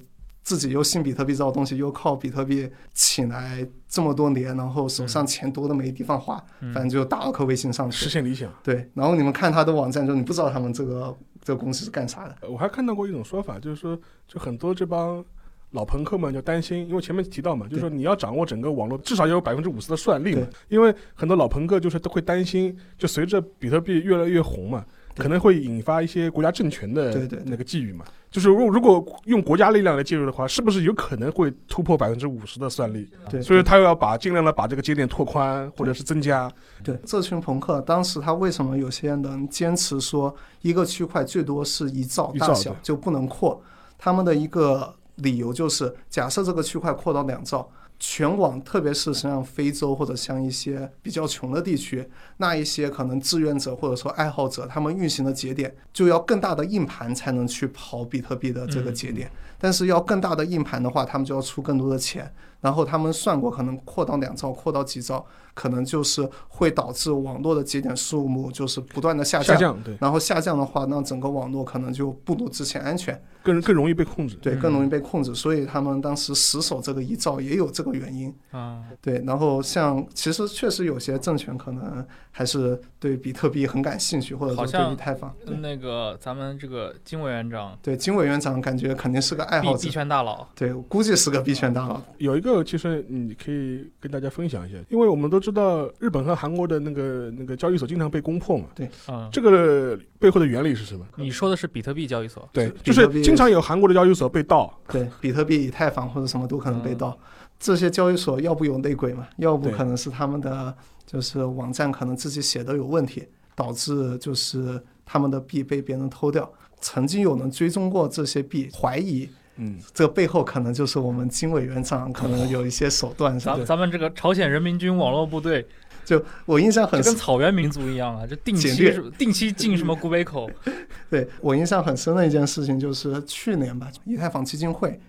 [0.43, 7.97] 自己又信比特币这套东西，又靠比特币请来这么多年，然后手上钱多的没地方花，嗯反正就打了颗卫星上去。
[7.97, 8.51] 实现理想。
[8.63, 12.37] 对，然后你们看他的网站，就你不知道他们这个这个公司是干啥的。
[12.43, 15.23] 呃我还看到过一种说法，就是说，就很多这帮
[15.73, 20.47] 老朋克们就担心，因为前面提到嘛，就是说你要掌握整个网络，至少要有百分之五十的算力嘛。
[20.69, 24.85] 因为很多老朋克就是都会担心，就随着比特币越来越红嘛，
[25.17, 28.05] 可能会引发一些国家政权的那个觊觎嘛。
[28.31, 33.09] 就是如如果用国家力量来介入的话，是不是有可能会突破百分之五十的算力？
[33.31, 36.51] 对，所以他又要把尽量的把这个节点拓宽或者是增加。
[36.83, 43.63] 对这群朋克，当时他为什么有些人坚持说一个区块最多是一兆大小对就不能扩？
[43.99, 59.31] 他们的一个理由就是，假设这个区块扩到两兆，全网特别是像非洲或者像一些比较穷的地区，那一些可能志愿者或者说爱好者，他们运行的节点就要更大的硬盘才能去跑比特币的这个节点。
[59.61, 62.33] 但是要更大的硬盘的话，他们就要出更多的钱。
[62.61, 69.55] 然后他们算过，可能扩到两兆，扩到几兆，可能就是会导致网络的节点数目就是不断的下降。
[69.55, 74.35] 下降，对，然后下降的话，那整个网络可能就不如之前安全，更更容易被控制。
[74.43, 75.35] 对，嗯更容易被控制。
[75.35, 78.35] 所以他们当时死守这个一兆也有这个原因。
[78.51, 85.33] 啊，对，然后像其实确实有些政权可能还是对比特币很感兴趣，或者说对以太坊。
[85.63, 92.01] 那个咱们这个金委员长对，金委员长感觉肯定是个爱币币好者，圈大佬，对，估计是个币圈大佬。
[92.19, 101.07] 有一个，其实你可以跟大家分享一下，因为我们都知道日本和韩国的那个那个交易所经常被攻破嘛，对啊，这个背后的原理是什么？
[101.17, 107.17] 你说的是比特币交易所，对，就是经常有韩国的交易所被盗，对，比特币、以太坊或者什么都可能被盗。
[107.59, 110.73] 这些交易所要不有内鬼嘛，要不可能是他们的
[111.05, 113.25] 就是网站可能自己写的有问题，
[113.57, 116.49] 导致就是他们的币被别人偷掉。
[116.81, 125.67] 曾经有人追踪过这些币，怀疑嗯，这个背后可能就是我们金委员长可能有一些手段上咱咱们这个朝鲜人民军网络部队，
[126.05, 130.49] 就我印象很这跟草原民族一样啊，就定期定期进什么古北口，
[131.11, 135.01] 对我印象很深的一件事情，就是去年吧，以太坊基金会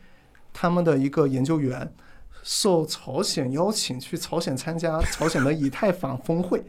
[0.52, 1.94] 他们的一个研究员
[2.42, 6.64] 受朝鲜邀请去朝鲜参加朝鲜的以太坊峰会，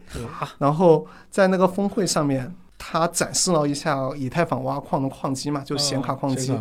[0.59, 6.51] 然后在那个峰会上面，他展示了一下以太坊挖矿的矿机嘛，就显卡矿机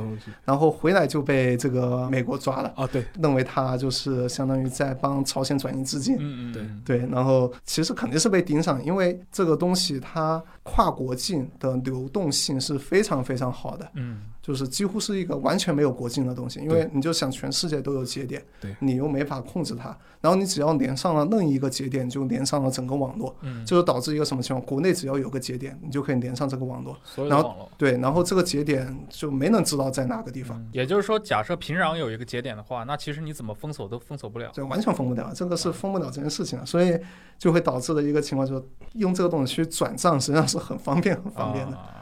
[0.44, 6.16] 然后回来就被这个美国抓了，啊，对，认为他就是相当于在帮朝鲜转移资金。
[6.18, 6.62] 嗯嗯，对。
[6.62, 16.60] 嗯对，然后其实肯定是被盯上，因为这个东西它跨国境的流动性是非常非常好的，嗯就是几乎是一个完全没有国境的东西。
[16.60, 24.66] 因为你就想全世界都有节点对，你又没法控制它，然后你只要连上了任意一个节点，就连上了整个网络，嗯，就是导致一个什么情况？
[24.66, 26.96] 国内只要有个节点，你就可以连上这个网络。
[27.28, 27.68] 然后。
[27.76, 34.50] 对，然后这个节点就没人知道在哪个地方，嗯也就是说，假设平壤有一个节点的话，那其实你怎么封锁都封锁不了。
[34.52, 36.98] 对完全封不了，这个是封不了这件事情的，所以
[37.38, 38.62] 就会导致的一个情况就是
[38.94, 41.76] 用这个东西去转账，实际上是很方便、很方便的。
[41.76, 41.99] 啊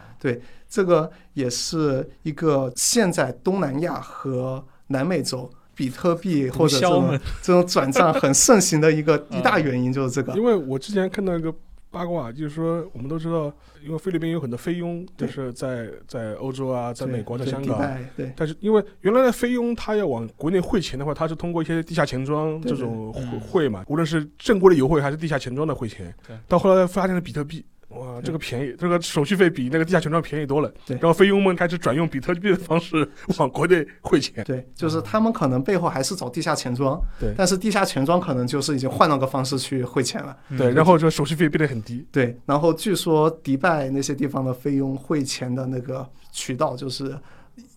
[0.69, 10.35] 这个也是一个现在东南亚和南美洲比特币或者这种毒枭们这种转账很盛行的一个嗯 一大原因，就是这个。
[10.35, 11.55] 因为我之前看到一个
[11.91, 13.51] 八卦，就是说我们都知道，
[13.83, 17.81] 因为菲律宾有很多菲佣，就是在在欧洲啊，在美国、在香港。
[18.37, 26.37] 但是因为原来的菲佣，他要往国内汇钱的话，他是通过一些地下钱庄这种汇汇嘛，无论是正规的邮汇还是地下钱庄的汇钱对。
[26.47, 30.71] 到后来发现了比特币，哇，这个便宜，这个手续费比那个地下钱庄便宜多了。
[30.85, 34.45] 对然后菲佣们开始转用比特币的方式往国内汇钱。
[34.45, 40.37] 对，就是他们可能背后还是找地下钱庄，对但是地下钱庄可能就是已经换了个方式去汇钱了。
[40.59, 42.07] 对，然后这手续费变得很低。
[42.13, 47.19] 对，然后据说迪拜那些地方的菲佣汇钱的那个渠道，就是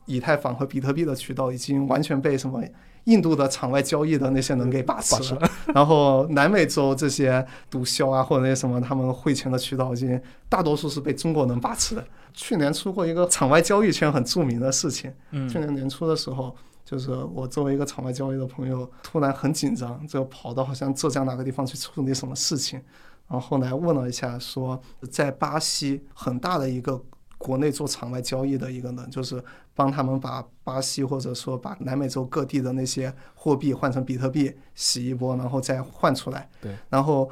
[0.05, 2.61] 以太坊和比特币的渠道，已经完全被什么
[3.05, 5.41] 印度的场外交易的那些人给把持了。
[5.73, 12.05] 然后南美洲这些毒枭啊，或者那些什么，他们汇钱的渠道已经大多数是被中国人把持的。
[12.33, 22.79] 去年出过一个场外交易圈很著名的事情，嗯去年年初的时候，就是我作为一个场外交易的朋友，突然很紧张，就跑到好像浙江哪个地方去处理什么事情，
[23.27, 27.01] 然后后来问了一下，说在巴西很大的一个
[27.41, 36.47] 国内做场外交易的一个人，就是帮他们把巴西或者说把南美洲各地的那些货币换成比特币洗一波，然后再换出来。
[36.61, 37.29] 对，然后。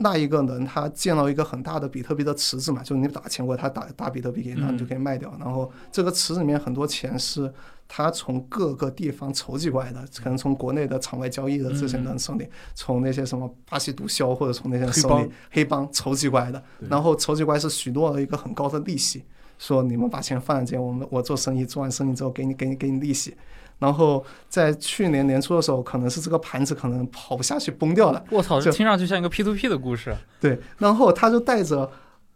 [0.00, 5.36] 那一个人他建了一个很大的比特币的池子嘛，就是你打钱过来，他打打比特币给你，然后你就可以卖掉。
[5.40, 7.52] 然后这个池子里面很多钱是
[7.88, 16.62] 他从各个地方筹集过来的，可能从国内的场外交易的这些人手里，从那些什么巴西毒枭或者从那些人手里黑帮黑帮筹集过来的。
[16.78, 19.24] 对然后筹集过来是许诺了一个很高的利息，
[19.58, 23.36] 说你们把钱放在这，我们我做生意做完生意之后给你给你给你利息。
[23.78, 30.16] 然后在去年年初的时候，可能是这个盘子可能跑不下去崩掉了，我操，这听上去像一个 P to P 的故事。
[30.40, 31.88] 对，然后他就带着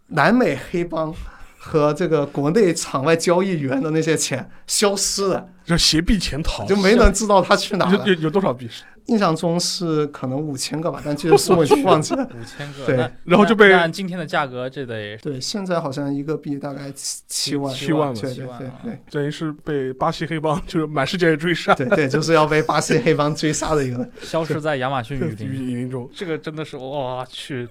[0.08, 1.12] 南美黑帮
[1.58, 8.06] 和这个国内场外交易员的那些钱消失了，就携币潜逃，就没人知道他去哪了。
[8.06, 8.68] 有有有多少币？
[9.06, 12.24] 印象中是可能五千个吧，但具体数我已经忘记了。
[12.34, 17.74] 五千个，对然后就被按今天的价格，这得对，现在好像一个币大概七七万。
[17.74, 24.12] 七万嘛对对七万啊对对等于是被巴西黑帮就是满世界追杀，对对，就是要被巴西黑帮追杀的一个人。
[24.22, 25.48] 消失在亚马逊雨林。
[25.48, 27.68] 雨林中，这个真的是哇去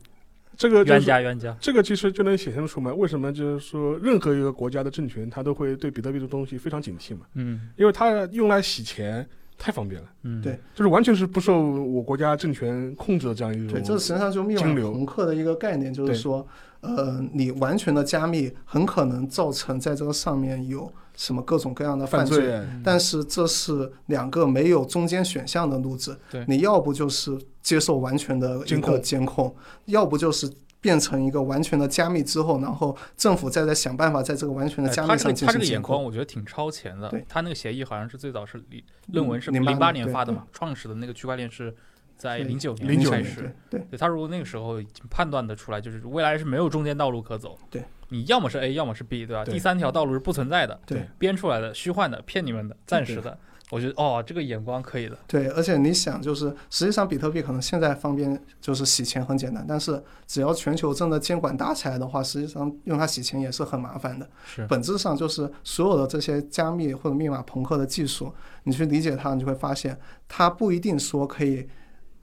[0.58, 1.56] 这个就冤家冤家。
[1.60, 9.28] 这个其实就能显现出嘛，为什么就是说任何一个国家的政权，他都会对比特币这东西非常警惕嘛，嗯因为它用来洗钱
[9.64, 10.60] 太方便了，嗯，对。
[10.74, 13.68] 就是完全是不受我国家政权控制的这样一种。
[13.68, 16.48] 对，这实际上就密码朋克的一个概念，就是说，
[16.80, 22.40] 呃，你完全的加密很可能造成在这个上面有什么各种各样的犯罪。
[22.40, 29.02] 罪，但是这是两个没有中间选项的路子对，你要不就是接受完全的一个监控。
[29.02, 36.04] 监控，要不就是变成一个完全的加密之后，然后政府再在想办法在这个完全的哎加密上进他这个他这个眼光，。
[36.04, 37.24] 我觉得挺超前的对。
[37.30, 41.74] 他那个协议好像是最早是理论文是08零八年发的嘛，创始的那个区块链是
[42.18, 43.54] 在零九年年开始。
[43.70, 47.58] 对对对他如果那个时候已经判断的出来，就是未来是没有中间道路可走。
[47.70, 49.46] 对，你要么是 A，要么是 B，对吧？
[49.46, 53.38] 对第三条道路是不存在的，对编出来的、虚幻的、骗你们的、暂时的。
[53.72, 55.18] 我觉得哦，这个眼光可以的。
[55.26, 64.30] 对，而且你想，就是实际上比特币可能现在方便就是洗钱很简单，但是只要全球真的监管打起来的话，实际上用它洗钱也是很麻烦的。
[64.46, 71.66] 是，本质上就是所有的这些加密或者密码朋克的技术，你去理解它，你就会发现它不一定说可以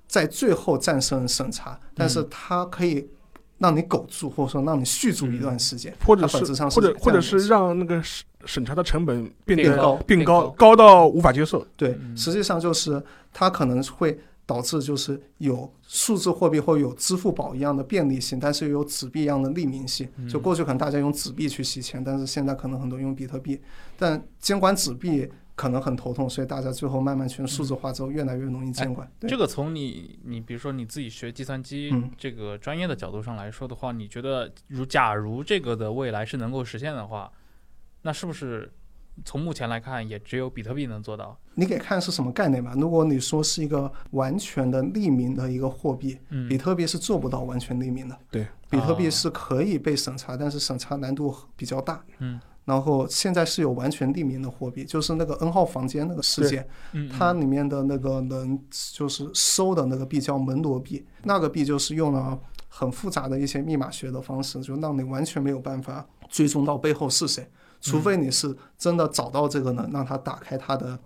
[0.07, 3.09] 在最后战胜审查，但是它可以
[3.59, 5.95] 让你苟住，或者说让你续住一段时间。
[6.05, 11.67] 或者它本质上或者或者是让那个审审查的成本变得变高变高变高高到无法接受。
[11.77, 20.09] 对，嗯实际上就是它可能会导致就是有数字货币或有支付宝一样的便利性，但是又有纸币一样的匿名性。
[20.17, 23.61] 嗯就过去可能大家用纸币去洗钱，但是现在可能很多用比特币，
[23.99, 29.11] 但监管纸币可能很头痛，所以大家最后慢慢去数字化之后，越来越容易监管。
[29.19, 37.33] 对这个从你你比如说你自己学计算机嗯这个专业的角度上来说的话，你觉得如假如这个的未来是能够实现的话，
[38.03, 38.73] 那是不是
[39.25, 41.37] 从目前来看也只有比特币能做到？
[41.55, 42.73] 你给看是什么概念吧。
[42.77, 48.17] 如果你说是一个完全的匿名的一个货币，嗯比特币是做不到完全匿名的。
[48.31, 52.01] 对，比特币啊是可以被审查，但是审查难度比较大。
[52.21, 67.49] 嗯然后现在是有完全匿名的货币，就是那个 N 号房间那个事件，嗯，它嗯里面的那个能就是收的那个币叫门罗币，那个币就是用了很复杂的一些密码学的方式，就让你完全没有办法追踪到背后是谁，
[67.81, 70.99] 除非你是真的找到这个人，让他打开他的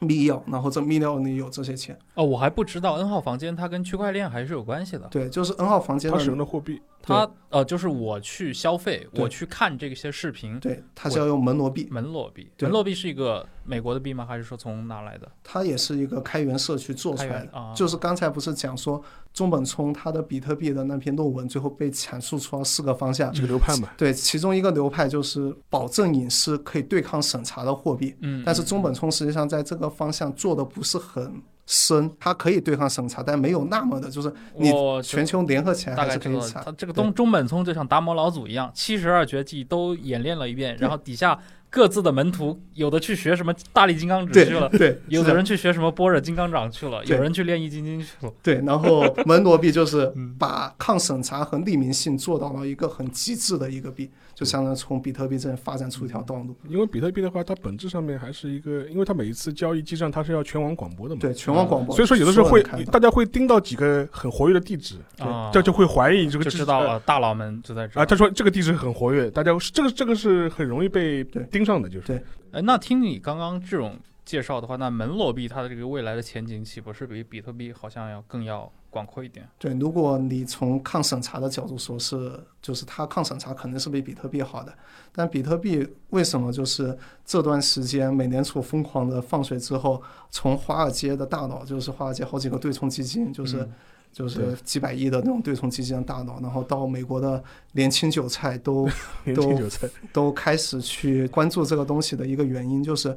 [0.00, 1.96] 密钥，然后这密钥里有这些钱。
[2.16, 5.06] 哦，我还不知道 N 号房间它跟区块链还是有关系的。
[5.10, 14.24] 对，就是 N 号房间它使用的货币，它呃，就是我去消费，我去看这些视频，对，它是要用门罗币，门罗币，门罗币是一个美国的币吗？
[14.24, 15.30] 还是说从哪来的？
[15.44, 17.50] 它也是一个开源社区做出来的。
[17.52, 19.02] 啊，就是刚才不是讲说
[19.34, 23.30] 中本聪他的比特币的那篇论文，最后被阐述出了四个方向。
[23.30, 28.16] 这个流派嘛，对，其中一个流派就是保证隐私、可以对抗审查的货币。
[28.22, 36.62] 嗯，但是嗯中本聪实际上在这个方向做的不是很深，它可以对抗审查，但没有那么的，就是你我全球联合起来还是可以查。
[36.62, 41.38] 他这个东中本聪就像达摩老祖一样，七十二绝技都演练了一遍，然后底下
[41.76, 48.32] 各自的门徒，有的去学什么大力金刚指去了，对，有的人去学什么般若金刚掌去了，有人去练易筋经去了。
[48.42, 50.34] 对，然后 门罗币就是嗯。
[50.38, 56.54] 把抗审查和匿名性做到了一个很极致的一个币，就相当于从比特币这发展出一条道路。
[56.68, 62.62] 因为比特币的话，它本质上面还是一个，因为它每一次交易记账它是要全网广播的嘛，对，全网广播，所以说有的时候会
[62.92, 68.02] 大家会盯到几个很活跃的地址，啊，这就会怀疑这个地址就知道了，大佬们就在这儿。
[68.02, 71.42] 啊，他说这个地址很活跃，大家这个这个是很容易被对。
[71.44, 72.06] 盯上的，就是。
[72.06, 72.22] 对。
[72.52, 79.46] 哎，那听你刚刚这种介绍的话，那门罗币它的这个未来的前景岂不是比比特币好像要更要广阔一点？
[79.58, 84.72] 对，如果你从抗审查的角度说是，就是它抗审查肯定是比比特币好的，
[85.12, 86.96] 但比特币为什么就是
[87.26, 93.72] 这段时间美联储疯狂的放水之后，从华尔街的大佬，就是华尔街好几个对冲基金，就是、嗯
[94.16, 98.88] 就是几百亿的那种对冲基金的大佬，然后到美国的年轻韭菜都
[99.24, 103.14] 年轻韭菜，都开始去关注这个东西的一个原因，就是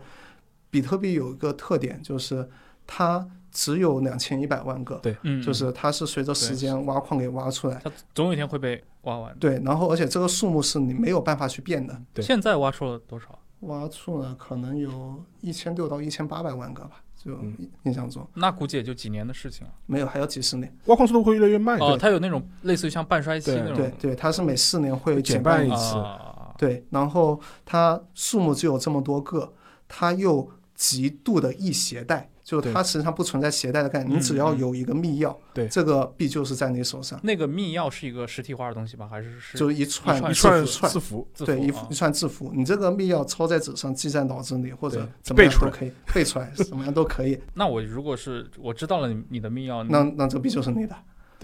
[0.69, 2.45] 比特币有一个特点，就是
[2.85, 7.79] 它只有两千一百万个，嗯，就是它是随着时间挖矿给挖出来。
[7.81, 9.33] 它总有一天会被挖完。
[9.39, 13.39] 对，然后而且这个数目是你没有办法去变的，对现在挖出了多少？
[13.61, 17.53] 挖出了可能有一千六到一千八百万个吧，就嗯
[17.83, 19.73] 印象中那估计也就几年的事情了。
[19.85, 20.73] 没有，还有几十年。
[20.85, 21.77] 挖矿速度会越来越慢。
[21.79, 29.53] 哦，它有那种类似于像半衰期对那种对对，它是每四年会减减半一半一次啊，对，然后它数目只有这么多个，
[29.87, 35.67] 它又极度的易携带，就是它实际上不存在携带的概念，你只要有一个密钥，对。
[35.67, 39.07] 这个币就是在你手上，那个密钥是一个实体化的东西吗？
[39.07, 41.87] 还是是就是一串一串一串字符字符，对，一啊。
[41.91, 47.39] 一串字符，你这个密钥抄在纸上，记在脑子里，或者怎么背出来样都可以，背出来，怎么样都可以。
[47.53, 50.95] 那我如果是我知道了你你的密钥，那那这个币就是你的，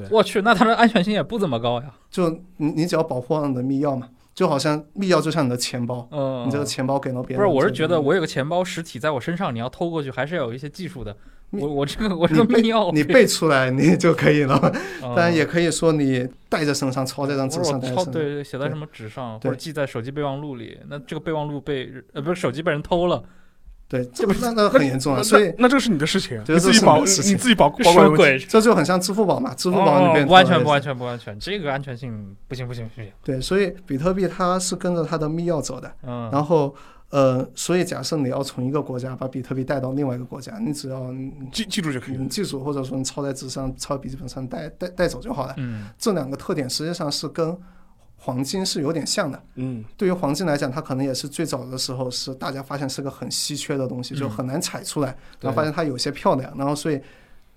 [0.10, 1.94] 我去，那它的安全性也不怎么高呀。
[2.10, 11.16] 就你你只要保护好你的密钥嘛，就好像密钥就像你的钱包，嗯，你这个钱包给了别人，不是，我是觉得我有个钱包实体在我身上，你要偷过去还是要有一些技术的。
[11.52, 14.60] 我我这个我这个密钥，你背出来你就可以了，
[15.02, 17.80] 嗯，当然也可以说你带在身上，抄在张纸上，
[18.12, 20.78] 对对写在什么纸上，或者记在手机备忘录里。
[20.90, 23.24] 那这个备忘录被呃不是手机被人偷了，
[23.88, 28.16] 对，这不那那很严重啊，所以那这个是你的事情你自己保你自己保保管。
[28.16, 28.40] 鬼？
[28.40, 33.12] 这就很像支付宝嘛，支付宝里边哦、不安全不安全不安全，这个安全性不行不行不行。
[33.24, 36.74] 对，所以比特币它是跟着它的密钥走的，嗯，然后
[37.12, 41.14] 呃，所以假设你要从一个国家把比特币带到另外一个国家，你只要
[41.52, 42.28] 记记住就可以你。
[42.28, 45.54] 记住，或者说你抄在纸上、抄在笔记本上带带带走就好了。
[45.58, 47.56] 嗯这两个特点实际上是跟
[48.26, 49.40] 黄金是有点像的。
[49.54, 57.00] 嗯，对于黄金来讲，它可能也是最早的时候是大家发现是个很稀缺的东西，就嗯很难采出来，对然后发现它有些漂亮，然后所以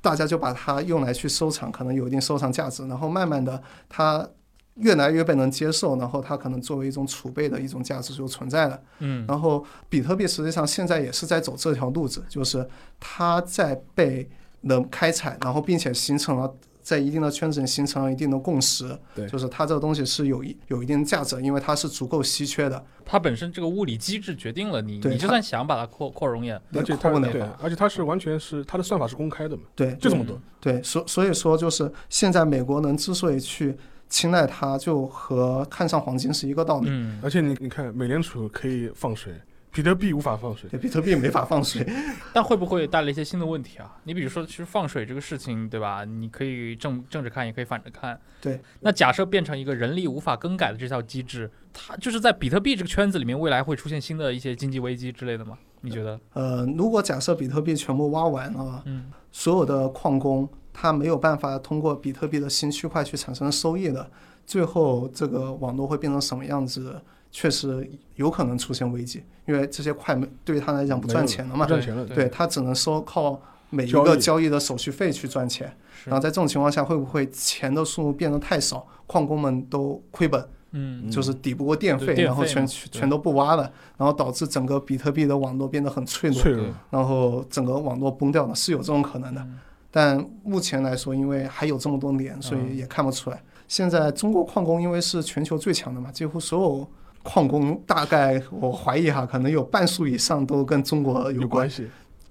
[0.02, 4.28] 大家就把它用来去收藏，可能有一定收藏价值，然后慢慢的它
[4.74, 8.78] 越来越被人接受，然后它可能作为一种储备的一种价值就存在了。
[8.98, 12.68] 嗯然后比特币实际上现在也是在走这条路子，就是
[13.00, 14.28] 它在被
[14.60, 16.54] 能开采，然后并且形成了
[16.88, 19.26] 在一定的圈子里形成了一定的共识，对。
[19.26, 30.40] 就是它这个东西是有一有一定价值，因为它是足够稀缺的，它本身这个物理机制决定了你，你就算想把它扩扩容也，而且它不了，，而且它是完全是它的算法是公开的嘛，对就这么多。
[30.62, 33.76] 对，所所以说就是现在美国人之所以去
[34.08, 36.86] 青睐它，就和看上黄金是一个道理。
[36.88, 39.34] 嗯，而且你你看，美联储可以放水，
[39.78, 40.68] 比特币无法放水。
[40.68, 41.86] 对，比特币没法放水，
[42.34, 43.96] 但会不会带来一些新的问题啊？
[44.02, 46.04] 你比如说，其实放水这个事情，对吧？
[46.04, 48.20] 你可以正正着看，也可以反着看。
[48.40, 48.60] 对。
[48.80, 55.56] 那假设变成一个人力无法更改的这套机制，它就是在比特币这个圈子里面，未来会出现新的一些经济危机之类的吗？
[55.82, 56.18] 你觉得？
[56.32, 64.10] 呃，如果假设比特币全部挖完了，嗯所有的矿工他没有办法通过比特币的新区块去产生收益的，
[64.44, 67.00] 最后这个网络会变成什么样子？
[67.30, 75.72] 确实有可能出现危机，因为这些快门对于他来讲不赚钱了嘛，赚钱了，对对他只能收靠每一个交易的手续费去赚钱。
[76.04, 86.66] 然后在这种情况下，会不会钱的数目变得太少，矿工们都亏本，嗯就是抵不过电费，然后全全都不挖了，然后导致整个比特币的网络变得很脆弱，脆弱。
[86.90, 89.40] 然后整个网络崩掉了，是有这种可能的。
[89.40, 89.58] 嗯
[89.90, 93.42] 但目前来说，因为还有这么多年，所以也看不出来。
[93.66, 96.88] 现在中国矿工因为是全球最强的嘛，几乎所有
[97.28, 101.68] 矿工大概我怀疑哈，可能有半数以上都跟中国有关。
[101.68, 101.86] 系，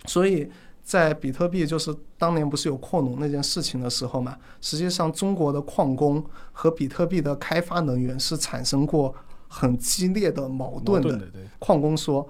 [0.07, 0.49] 所以
[0.83, 9.13] 在比特币就是当年不是有扩农那件事情的时候嘛，实际上中国的矿工和比特币的开发人员是产生过
[9.47, 11.29] 很激烈的矛盾的。
[11.59, 12.27] 矿工说，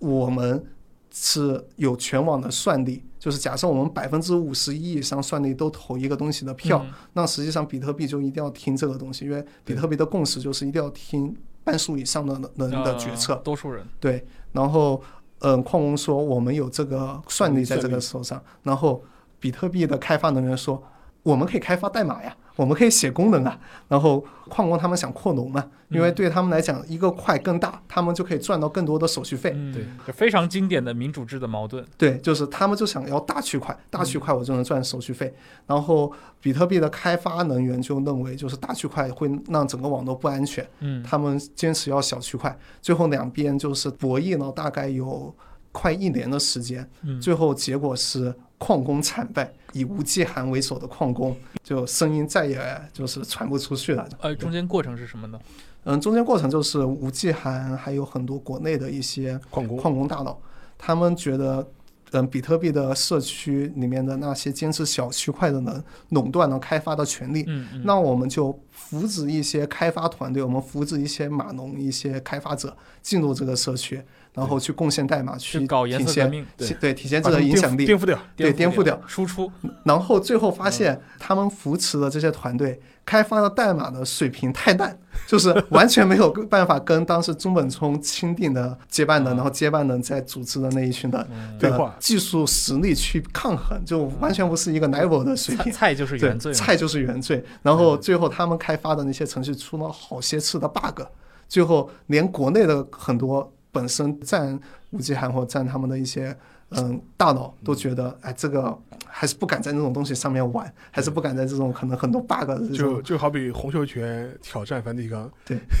[0.00, 0.64] 我们
[1.12, 11.36] 是有全网的算力，就是假设我们百分之五十一以上算力都投一个东西的票，嗯那实际上比特币就一定要听这个东西，因为比特币的共识就是一定要听
[11.68, 13.34] 半数以上的人的决策。
[13.34, 15.02] 呃多数人，对，然后
[15.40, 19.02] 嗯，矿工说我们有这个算力在这个手上，然后
[19.38, 20.82] 比特币的开发人员说
[21.22, 23.56] 我们可以开发代码呀，我们可以写功能啊。
[23.86, 29.52] 然后矿工他们想扩农嘛，因为嗯对他们来讲，一个块更大，他们就可以赚到更多的手续费。
[29.54, 31.84] 嗯对，非常经典的民主制的矛盾。
[31.96, 35.32] 对，就是他们就想要大区块，大区块我就能赚手续费。
[35.66, 42.58] 然后比特币的开发人员就认为，就是大区块会让整个网络不安全，嗯，他们坚持要小区块。
[42.82, 45.32] 最后两边就是博弈了大概有
[45.70, 52.60] 快一年的时间，嗯最后结果是矿工惨败，以吴继寒为首的矿工就声音再也
[52.92, 54.08] 就是传不出去了。
[54.20, 55.38] 呃，中间过程是什么呢？
[55.84, 60.36] 嗯，中间过程就是吴继寒还有很多国内的一些矿工矿工大佬，
[60.76, 61.66] 他们觉得，
[62.12, 74.02] 嗯，比特币的社区里面的那些坚持小区块的人垄断了开发的权利，嗯嗯，那我们就扶植一些开发团队，我们扶植一些码农、一些开发者进入这个社区，
[74.32, 77.86] 然后去贡献代码，去去搞颜体现色革命，对对体现这把他们颠覆个影响力。
[77.86, 78.18] 颠覆掉。
[78.36, 79.50] 对颠覆掉输出，
[79.84, 89.36] 然后最后发嗯现，他们扶持的这些团队开发的代码的水平太烂，就是完全没有办法跟当时中本聪钦定的接班人，嗯。
[89.36, 91.94] 然后接班人在组织的那一群的嗯，对话。
[91.98, 95.66] 技术实力去抗衡，就完全不是一个 level 的水平。
[95.66, 97.44] 菜菜就是原罪，菜就是原罪。
[97.62, 101.02] 然后最后他们开发的那些程序出了好些次的 bug，
[101.48, 104.58] 最后连国内的很多本身占
[104.90, 106.36] 五 G 韩或占他们的一些
[106.70, 113.02] 嗯大脑都觉得，哎，这个还是不敢在那种东西上面玩，还是不敢在这种可能很多 bug 的这就种。
[113.02, 115.30] 就好比洪秀全挑战梵蒂冈，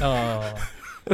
[0.00, 0.40] 呃，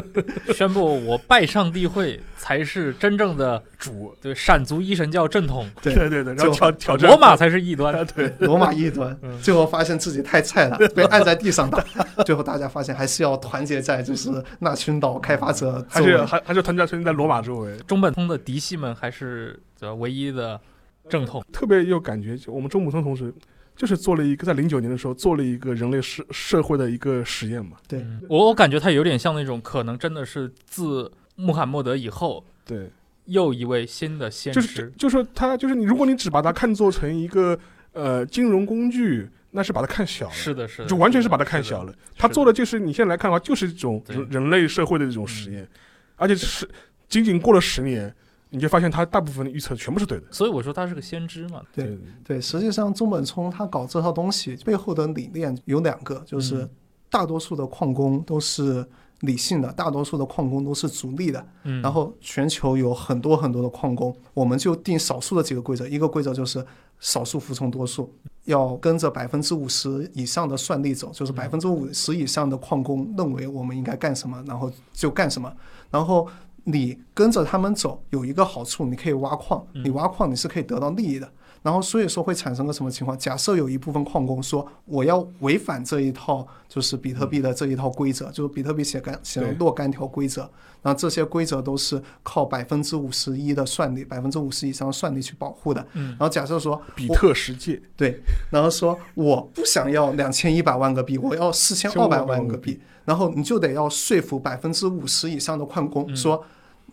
[0.55, 8.07] 宣布我拜上帝会才是真正的主，对闪族一神教正统，对对对对，然后挑挑战罗马才是异端。
[8.15, 11.85] 对，罗马异端嗯，最后发现自己太菜了，被按在地上打。
[12.25, 16.25] 最后大家发现还是要团结在就是那群岛开发者还是。
[16.25, 20.61] 还还是团家存在罗马周围，中本聪的嫡系们还是呃唯一的
[21.09, 21.45] 正统。
[21.53, 22.37] 特别有感觉。
[22.37, 23.33] 就我们中本通同时
[23.77, 28.01] 就是做了一个在零九年的时候做了一个人类社社会的一个实验嘛，对。
[28.01, 28.23] 嗯。
[28.29, 32.89] 我我感觉他有点像那种可能真的是自穆罕默德以后对，
[33.27, 34.93] 又一位新的先就是知。
[34.97, 37.59] 就是说它就是你，如果你只把它看做成一个
[37.93, 41.93] 呃金融工具，那是把它看小了，是的，是的，就完全是把它看小了。
[41.93, 45.69] 是他做的就是你现在来看的话，就是一种人人类社会的这种实验，
[46.17, 46.69] 而且是
[47.09, 48.15] 仅仅过了十年，
[48.55, 50.25] 你就发现他大部分的预测全部是对的。
[50.31, 51.61] 所以我说他是个先知嘛。
[51.75, 56.71] 对对，实际上中本聪他搞这套东西背后的理念有两个，就是嗯
[57.11, 58.87] 大多数的矿工都是
[59.21, 61.45] 理性的，大多数的矿工都是逐利的。
[61.65, 66.65] 嗯，然后全球有很多很多的矿工，我们就定少数的几个规则，一个规则就是
[67.01, 68.13] 少数服从多数，
[68.45, 75.53] 要跟着百分之五十以上的算力走，就是百分之五十以上的矿工认为我们应该干什么，然后就干什么。
[75.91, 76.29] 然后
[76.65, 81.31] 你跟着他们走有一个好处，你可以挖矿，嗯你挖矿你是可以得到利益的。
[81.63, 83.19] 然后所以说会产生个什么情况？
[83.19, 90.43] 假设有一部分矿工说我要违反这一套就是比特币的这一套规则，就是比特币写干写了若干条规则，
[90.83, 95.81] 然后这些规则都是靠百分之五十一的算力，百分之五十以上的算力去保护的。
[95.95, 106.45] 嗯然后假设说比特世界，对，然后说我不想要两千一百万个币，我要四千二百万个币，然后你就得要说服百分之五十以上的矿工嗯说，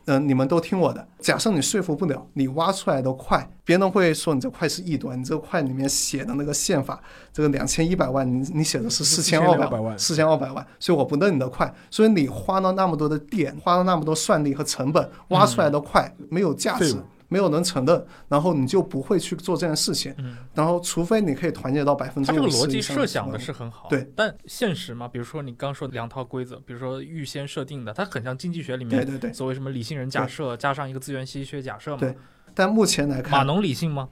[0.05, 1.07] 嗯、你们都听我的。
[1.19, 6.99] 假设你说服不了，你挖出来的块，别人会说你这块是异端，你这块里面写的那个宪法，
[7.31, 16.97] 这个两千一百万，你你写的是四千二百万四千二百万，所以我不认你的块，所以你花了那么多的电，花了那么多算力和成本，挖出来的块没有价值。
[17.31, 20.13] 没有能承认，然后你就不会去做这件事情。
[20.17, 29.33] 嗯，然后，除非你可以团结到百分之五十他这个逻辑设想的是很好，对，但现实嘛，比如说你刚说的两套规则，比如说预先设定的，它很像经济学里面对对对。
[29.33, 31.99] 所谓什么理性人假设加上一个资源稀缺假设嘛。
[31.99, 32.13] 对
[32.53, 34.09] 但目前来码看，农理性吗？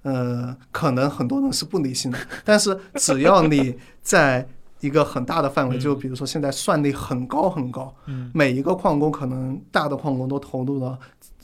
[0.00, 4.48] 呃，可能很多人是不理性的，但是只要你在
[4.80, 10.98] 一个很大的范围， 嗯就比如说现在算力很高很高，嗯每一个矿工可能大的矿工都投入了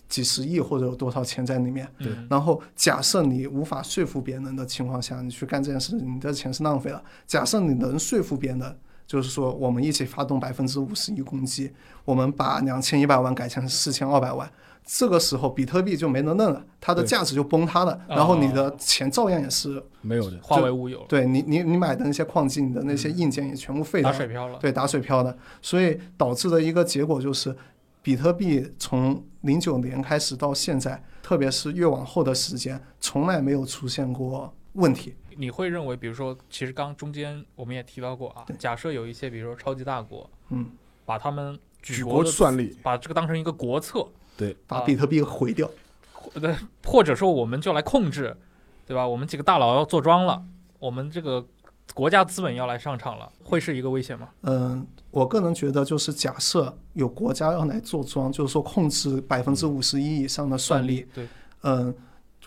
[0.09, 1.87] 几十亿或者有多少钱在里面。
[1.99, 7.03] 对然后假设你无法说服别人的情况下，你去干这件事，你的钱是浪费了。
[7.27, 11.73] 假设你能说服别人，就是说我们一起发动百分之五十一攻击，
[12.05, 14.51] 我们把两千一百万改成四千二百万。
[14.91, 20.39] 这个时候，比特币就没人弄了，它的价值就崩塌了，然后你的钱照样也是没有的。
[20.41, 24.59] 化为乌有，对你你你买的那些矿机，你的那些硬件也全部废掉了，打水漂了。
[24.59, 27.55] 对，打水漂的，所以导致的一个结果就是，
[28.01, 35.15] 比特币从零九年开始到现在，特别是越往后的时间，从来没有出现过问题。
[35.37, 40.67] 你会认为，比如说，其实刚中间我们也提到过啊，假设有一些，比如说超级大国，嗯，
[41.05, 44.05] 把他们举国算力，把这个当成一个国策，
[44.37, 45.71] 对把比特币毁掉。
[46.13, 48.37] 或对，或者说我们就来控制，
[48.85, 49.07] 对吧？
[49.07, 50.43] 我们几个大佬要坐庄了，
[50.81, 51.47] 我们这个
[51.95, 54.29] 国家资本要来上场了，会是一个危险吗？
[54.43, 61.27] 嗯，我个人觉得，就是假设有国家要来做庄，就是说控制百分之五十一以上的算力，对，
[61.63, 61.93] 嗯，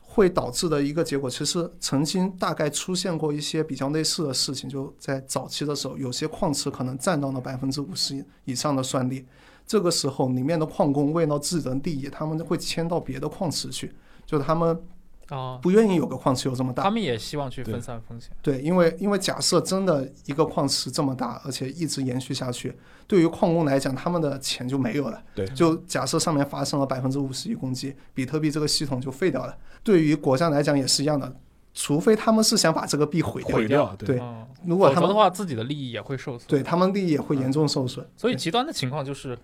[0.01, 9.25] 会导致的一个结果，其实曾经大概出现过一些比较类似的事情，就在早期的时候，有些矿池可能占到了百分之五十以上的算力，
[9.65, 13.93] 这个时候里面的矿工为了自己的利益，他们会迁到别的矿池去，
[14.25, 14.81] 就是他们
[15.31, 18.29] 啊，不愿意有个矿池有这么大他，们也希望去分散风险。
[18.41, 22.77] 对，因为因为假设真的一个矿池这么大，而且一直延续下去，
[23.07, 25.23] 对于矿工来讲，他们的钱就没有了。
[25.33, 29.57] 对就假设上面发生了百分之五十一攻击，比特币这个系统就废掉了。
[29.83, 31.33] 对于国家来讲也是一样的，
[31.73, 33.55] 除非他们是想把这个币毁掉。
[33.55, 36.47] 毁掉，对嗯如果他们否则的话，自己的利益也会受损。
[36.47, 38.07] 对他们利益也会严重受损。
[38.15, 39.35] 所以极端的情况就是，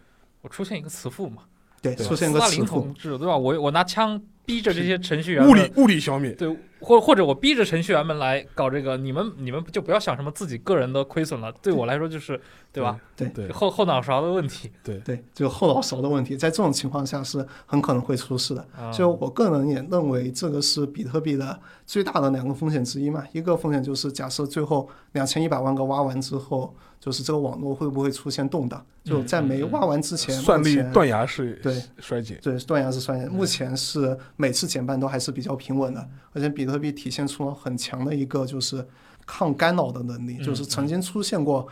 [0.42, 1.44] 我出现一个慈父嘛，
[1.82, 3.36] 对，对出现一个慈父同，志，对吧？
[3.36, 6.48] 我我拿枪逼着这些程序员物理物理消灭，对，
[6.80, 12.40] 或或者我逼着程序员们来搞这个，你们你们就不要想什么自己个人的亏损了，对我来说就是
[12.72, 12.98] 对吧？
[13.14, 14.72] 对对后后脑勺的问题。
[14.82, 18.66] 对对，就后脑勺的问题，在这种情况下是很可能会出事的。
[18.74, 23.22] 啊就我个人也认为，这个是比特币的最大的两个风险之一嘛。
[23.34, 28.86] 一个风险就是，假设最后两千一百万个挖完之后，就是这个网络会不会出现动荡？
[29.04, 38.86] 就在没挖完之前，算力断崖式对衰减，对断崖式衰减，目前是每次减半都还是比较平稳嗯的，而且比特币体现出了很强的一个就是
[39.26, 41.66] 抗干扰的能力，嗯就是曾经出现过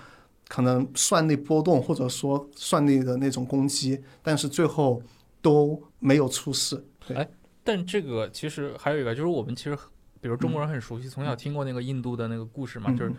[0.48, 5.02] 可能算力波动或者说算力的那种攻击，但是最后
[5.42, 6.86] 都没有出事。
[7.06, 7.28] 对哎
[7.64, 9.76] 但这个其实还有一个，就是我们其实
[10.22, 13.12] 比如中国人很熟悉，从小听过那个印度的那个故事嘛，嗯就是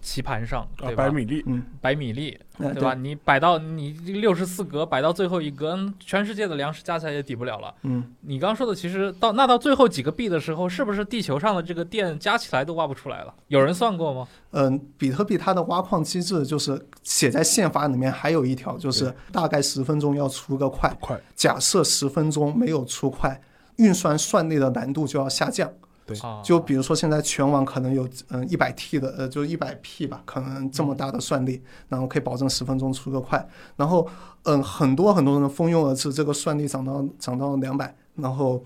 [0.00, 1.04] 棋盘上啊，对吧？
[1.04, 2.94] 百米粒，嗯，百米粒，呃对吧？？
[2.94, 7.74] 你摆到你六十四格，摆到最后一格，嗯全世界的粮食加起来也抵不了了。
[7.82, 13.34] 嗯，你刚刚说的，其实到那到最后几个币的时候，是不是地球上的这个电加起来都挖不出来了？
[13.48, 14.28] 有人算过吗？
[14.52, 23.40] 嗯，比特币它的挖矿机制就是写在宪法里面，还有一条就是大概十分钟要出个块，快，假设十分钟没有出块，
[23.76, 25.70] 运算算力的难度就要下降。
[26.08, 33.46] 对啊，就比如说现在全网可能有嗯一百 T 的呃就一百 P 吧，可能这么大的算力，然后可以保证十分钟出个快，
[33.76, 34.08] 然后
[34.44, 38.64] 嗯很多很多人蜂拥而至，这个算力涨到涨到两百，然后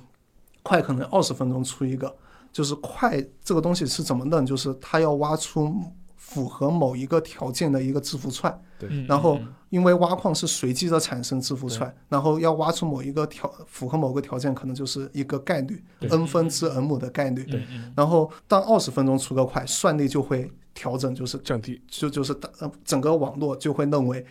[0.63, 2.15] 快可能二十分钟出一个，
[2.53, 4.47] 就是快这个东西是怎么弄？
[4.47, 5.75] 就是它要挖出
[6.17, 8.57] 符合某一个条件的一个字符串。
[8.91, 17.47] 嗯，然后嗯因为挖矿是随机的产生字符串，然后要挖出某一个条符合某个条件，可能就是一个概率，n 分之 n 母的概率。
[17.49, 24.25] 嗯嗯然后当二十分钟出个块，算力就会调整，就是降低，就就是呃整个网络就会认为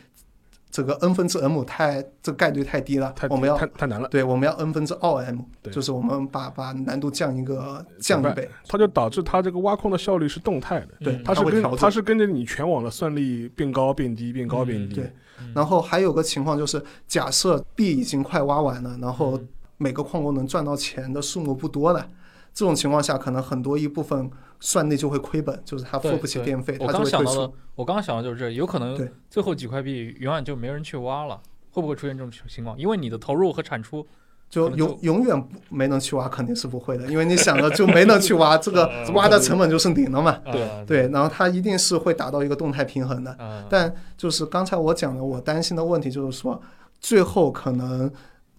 [0.72, 5.39] 这个 n 分之 m 太这个概率太低了太，我们要太太难了，对我们要 n 分之二 m，
[5.72, 15.13] 就是我们把把难度降一个降一倍，它就导致它这个挖矿的效率是动态的，对嗯它是跟它会调它是跟着你全网的算力变高变低变高变低，对。
[15.39, 15.51] 嗯。
[15.53, 19.47] 然后还有个情况就是，假设币已经快挖完了，然后嗯。
[19.82, 22.07] 每个矿工能赚到钱的数目不多了，
[22.53, 24.30] 这种情况下，可能很多一部分
[24.62, 31.41] 算力就会亏本，就是他付不起电费，我他就会退刚想到我刚刚想到就是这，有可能对最后几块币永远就没人去挖了，
[31.72, 32.78] 会不会出现这种情况？
[32.80, 34.05] 因为你的投入和产出，
[34.49, 40.34] 就永永远不没能去挖，肯定是不会的，因为你想着就没能去挖， 这个呃挖的成本就是零了嘛。
[40.51, 43.36] 对呃对，然后它一定是会达到一个动态平衡的。
[43.39, 46.62] 呃但就是刚才我讲的，我担心的问题就是说，
[46.99, 48.12] 最后可能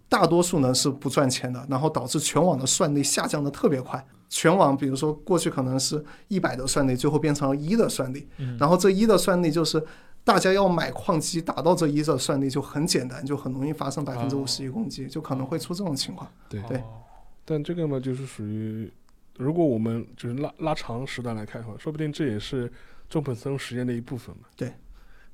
[0.09, 4.05] 大多数人是不赚钱的，然后导致全网的算力下降的特别快。
[4.35, 8.57] 全网比如说过去可能是一百的算力，最后变成了一的算力，嗯。
[8.59, 9.85] 然后这一的算力就是
[10.25, 16.27] 大家要买矿机达到这一的算力就很简单，就很容易发生百分之五十一攻击，就可能会出这种情况。
[16.49, 16.63] 对。
[16.63, 16.79] 对。
[16.79, 17.03] 哦。
[17.45, 18.91] 但这个嘛，就是属于，
[19.37, 22.73] 如果我们就是拉拉长时段来看的话，说不定这也是
[23.11, 24.45] 中本松实验的一部分嘛。
[24.57, 24.73] 对，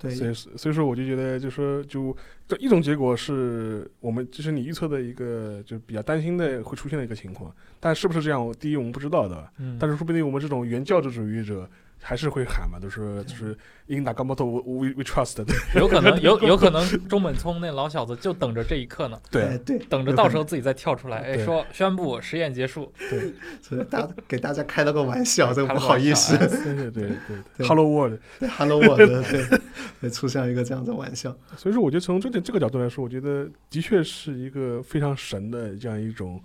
[0.01, 11.69] 所以所以说，我就觉得，就说就这一种结果是我们就是你预测的一个就比较担心的会出现的一个情况，但是不是这样，第一我们不知道的，嗯，但是说不定我们这种原教旨主义者
[12.01, 15.55] 还是会喊嘛，都是就是英达冈巴托 we we trust，对。
[15.75, 22.93] 有可能 有有可能中本聪那老小子就等着这一刻呢，哎对对，等着到时候自己再跳出来，哎，说宣布实验结束。
[23.11, 26.37] 对， 所以大给大家开了个玩笑，这个开了个不好意思。
[26.39, 27.17] 对对对对。
[27.57, 28.19] 对，Hello World。
[28.39, 28.97] 对，Hello World，
[29.31, 29.59] 对，
[30.01, 31.37] 对，出现了一个这样的玩笑。
[31.57, 36.45] 所以说，我觉得从这点这个角度来说，我觉得的确是一个非常神的这样一种对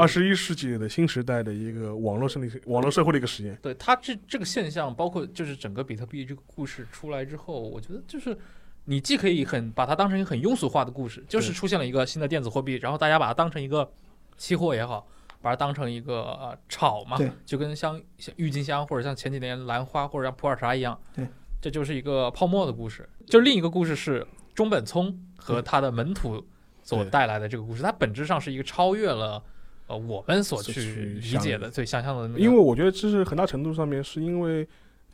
[0.00, 3.56] 二十一世纪的新时代的一个网络生理网络社会的一个实验。
[3.62, 8.36] 对它这这个现象，包括就是整个比特币这个故事出来之后，我觉得就是
[8.84, 13.90] 你既可以很把它当成一个很庸俗化的故事，就是出现了一个新的电子货币，然后大家把它当成一个
[14.36, 15.06] 期货也好，
[15.40, 21.26] 把它当成一个呃炒嘛对，就跟像像郁金香或者像前几年兰花或者像普洱茶一样，对，
[21.60, 23.08] 这就是一个泡沫的故事。
[23.26, 26.44] 就另一个故事是中本聪和他的门徒
[26.82, 29.42] 所带来的这个故事，它本质上是一个超越了。
[29.86, 34.66] 呃，我们所所去理解的、最想象的那个，因为我觉得这是很大程度上面是因为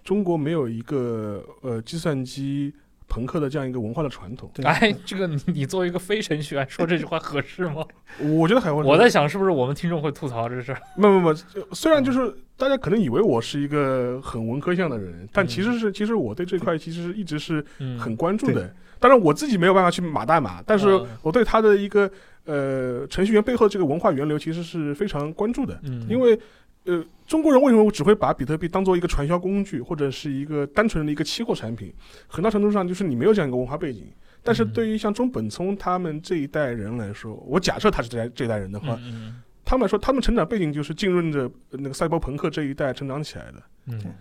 [0.04, 2.72] 中国没有一个呃计算机
[3.08, 4.50] 朋克的这样一个文化的传统。
[4.62, 7.84] 哎，这个你你作为一个非程序员说这句话合适吗？
[8.38, 10.80] 我觉得还会，我在想是不是我们听众会吐槽这事儿？
[10.96, 11.40] 没有没有，没
[11.72, 18.72] 虽然就是大家可能以为我是一个很文科向的人，但其实是其实我对这块其实是一直是嗯，很关注的。
[19.00, 22.08] 当然我自己没有办法去码代码，但是嗯我对他的一个
[22.44, 25.78] 呃程序员背后这个文化源流其实是非常关注的。
[25.84, 26.38] 嗯，因为
[26.84, 31.92] 呃，中国人为什么只会把比特币当做一个传销工具，或者是一个单纯的一个期货产品？
[32.26, 34.06] 很大程度上就是你没有这样一个文化背景。
[34.42, 43.62] 但是嗯对于像中本聪他们这一代人来说，我假设他是这代这一代人的话，嗯他们来说，他们成长背景就是浸润着那个赛博朋克这一代成长起来的。
[43.86, 44.14] 嗯嗯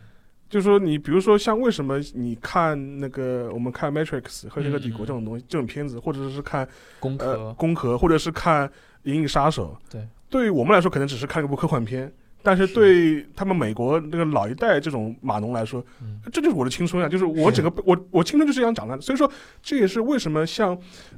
[0.49, 6.67] 就是说，你比如说像为什么你看那个我们看《Matrix》《黑客帝国》这种东西、这种片子，或者是看
[6.99, 8.67] 工呃壳《攻壳》，或者是看
[9.03, 12.11] 《银翼杀手》，对，对于我们来说可能只是看一部科幻片，
[12.43, 16.19] 但是对他们美国那个老一代这种码农来说，嗯。
[16.31, 17.07] 这就是我的青春啊！
[17.07, 19.31] 就是我整个我我青春就是这样长大的，所以说
[19.61, 20.77] 这也是为什么像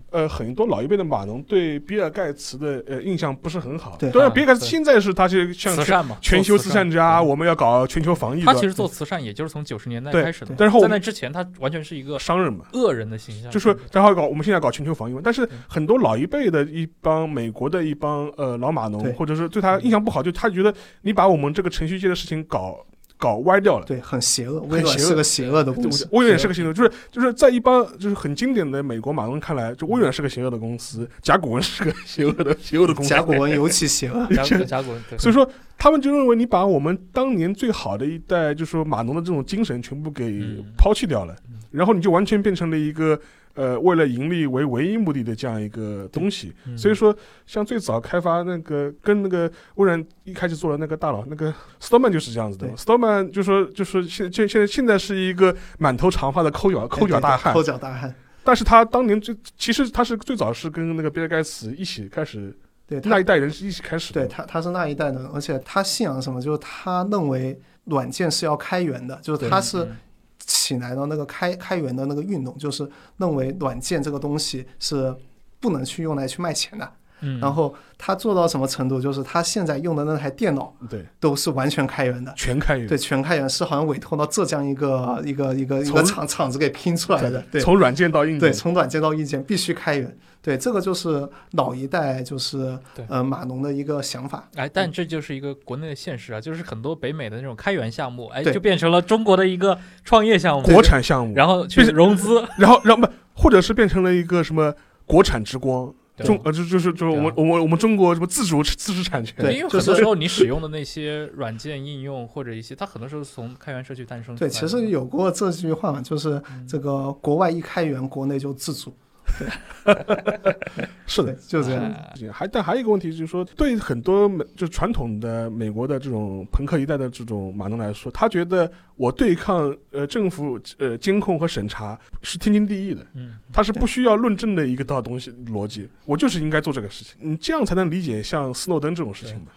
[0.09, 3.95] 呃很多老一辈的码农对比尔盖茨的呃印象不是很好。
[3.97, 6.91] 对当然啊比尔盖茨现在是他是像全慈善嘛，全球慈善。
[6.91, 8.45] 家，我们要搞全球防疫的。
[8.45, 10.53] 他其实做慈善，也就是从九十年代开始的。
[10.57, 12.65] 但是后在那之前，他完全是一个商人嘛。
[12.73, 22.85] 恶人的形象，就是，然后搞我们现在搞全球防疫嘛，但是很多老一辈的一帮美国的一帮呃老码农，或者是对他印象不好，就他觉得你把我们这个程序界的事情搞
[23.17, 23.85] 搞歪掉了。
[23.85, 26.07] 对，很邪恶，微软是个邪恶的公司。
[26.11, 33.09] 微软是个邪恶，就是就是在一帮就是很经典的美国码农看来，就微软是个邪恶的公司，甲骨文是个邪恶的邪恶的公司。
[33.09, 34.27] 甲骨文尤其邪恶。
[34.33, 35.47] 甲骨 甲骨文，对所以说，
[35.77, 43.17] 他们就认为你把我们当年最好的一代，就是说码农的这种精神全部给嗯抛弃掉了，嗯然后你就完全变成了一个
[43.53, 46.53] 呃为了盈利为唯一目的的这样一个东西。
[46.65, 52.75] 嗯所以说，像最早开发那个跟那个微软一开始做的那个大佬那个 Stallman 就是这样子的对。
[52.75, 58.13] Stallman 就说就说现现现在现在是一个满头长发的抠脚抠脚大汉抠，脚大汉。
[58.43, 64.21] 但是他当年最其实他是最早是跟那个比尔盖茨一起开始对那一代人是一起开始的。
[64.21, 66.41] 对他，他是那一代的人，而且他信仰什么？
[66.41, 69.97] 就是他认为软件是要开源的，就是他是嗯
[70.45, 75.15] 起来的那个开开源的那个运动，就是认为软件这个东西是
[75.59, 76.91] 不能去用来去卖钱的。
[77.21, 78.99] 嗯，然后他做到什么程度？
[78.99, 82.33] 就是他现在用的那台电脑对，都是完全开源的。
[82.35, 82.87] 全开源。
[82.87, 87.41] 对，全开源是好像委托到浙江一个一个一个一个厂厂子给拼出来的。
[87.51, 88.39] 对，从软件到硬件。
[88.39, 90.17] 对，从软件到硬件必须开源。
[90.43, 94.49] 对，这个就是老一代就是对呃码农的一个想法。
[94.55, 104.73] 哎，但这就是一个国内的现实啊，就是很多北美的那种开源项目，哎，对就变成了中国的一个创业项目，国产项目，然后去融资，然后然后不，或者是变成了一个什么
[105.05, 105.93] 国产之光，对
[106.23, 116.67] 中呃就就是就是我们我们我们中国什么自主自主产权，对因为很多时候 你使用的那些软件应用或者一些，它很多时候是从开源社区诞生出对，其实有过这句话嘛，就是嗯。
[116.67, 118.93] 这个国外一开源，国内就自主。
[121.07, 121.41] 是的对，。
[121.47, 121.83] 就这样。
[121.83, 139.47] 哎还但还有一个问题就是说，对很多美就是传统的美国的这种朋克一代的这种马农来说，他觉得我对抗呃政府呃监控和审查是天经地义的，嗯，他是不需要论证的一个道东西逻辑，我就是应该做这个事情，你这样才能理解像斯诺登这种事情嘛。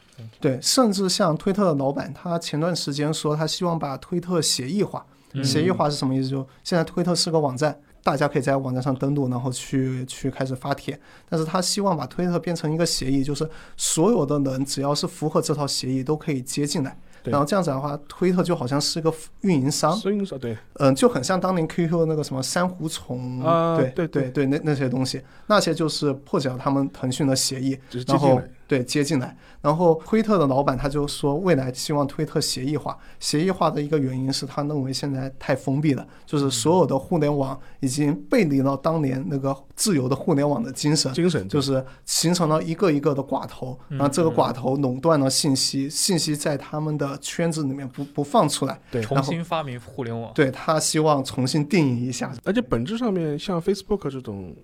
[0.41, 5.05] 对，甚至像推特的老板，他前段时间说他希望把推特协议化。
[5.37, 6.29] 嗯协议化是什么意思？
[6.31, 10.97] 就现在推特是个网站，大家可以在网站上登录，然后去去开始发帖。
[11.29, 16.97] 但是他希望把推特变成一个协议，就是所有的人只要是符合这套协议都可以接进来。
[17.25, 28.39] 然后这样子的话，推特就好像是个运营商，运营商对，嗯，就很像当年 QQ 的那个什么珊瑚虫，啊对对对那那些东西，那些就是破解了他们腾讯的协议，然后。
[28.67, 29.37] 对接进来。
[29.61, 32.99] 然后推特的老板他就说，未来希望推特协议化。
[33.19, 41.11] 协议化的一个原因是他认为现在太封闭了，就是所有的互联网已经背离了当年那个自由的互联网的精神。
[41.15, 48.79] 精神就是形成了一个一个的寡头，然后这个寡头垄断了信息，信息在他们的圈子里面不不放出来。
[48.91, 50.31] 对重新发明互联网。
[50.35, 54.55] 对他希望重新定义一下，而且本质上面像 Facebook 这种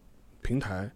[0.42, 0.90] 平台，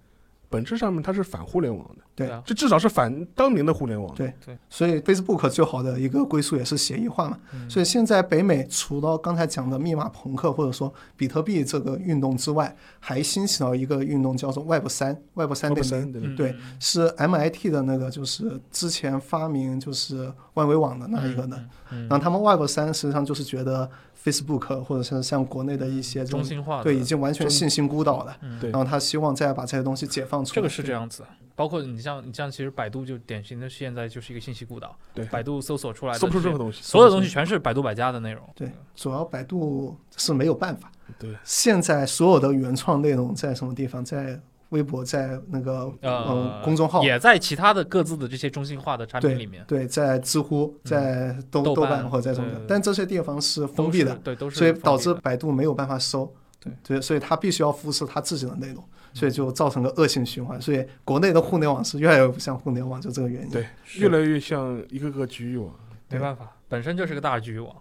[0.55, 4.15] 本质上面它是反互联网的，对啊，这至少是反当年的互联网。
[4.15, 7.37] 对对所以 Facebook 最好的一个归宿也是协议化嘛。
[7.69, 16.13] 所以现在北美除了刚才讲的密码朋克或者说比特币这个运动之外，还兴起了一个运动叫做 Web 三，Web 三不点零。
[16.13, 21.51] 对嗯对，是 MIT 的那个，就是之前发明就是万维网的那一个人。
[21.91, 23.89] 嗯然后他们 Web 三实际上就是觉得
[24.25, 28.37] Facebook 或者是像国内的一些中心化的对已经完全信心孤岛了。
[28.41, 30.55] 嗯对然后他希望再把这些东西解放出来。
[30.55, 31.23] 这个是这样子，
[31.55, 36.81] 包括你像你像其实百度就典型的现在就是一个信息孤岛，对百度搜索出来的搜不出任何东西。
[36.83, 38.43] 所有东西全是百度百家的内容。
[38.55, 40.91] 对，主要百度是没有办法。
[41.19, 44.03] 对，现在所有的原创内容在什么地方？
[44.03, 44.41] 在
[44.75, 56.31] 微博，在那个呃嗯，公众号，也在其他的各自的这些中心化的产品里面，对，在知乎，在豆豆瓣瓣或者在什么的，但这些地方是封闭的，对，都是所以导致百度没有办法搜。
[56.61, 60.61] 对对，所以它必须要复制它自己的内容，所以就造成了恶性循环。
[60.61, 63.51] 所以国内的互联网是越来越不像互联网，就这个原因。
[63.51, 63.67] 对
[63.99, 65.73] 越来越像一个个局域网。
[66.11, 67.75] 没办法，本身就是个大局域网，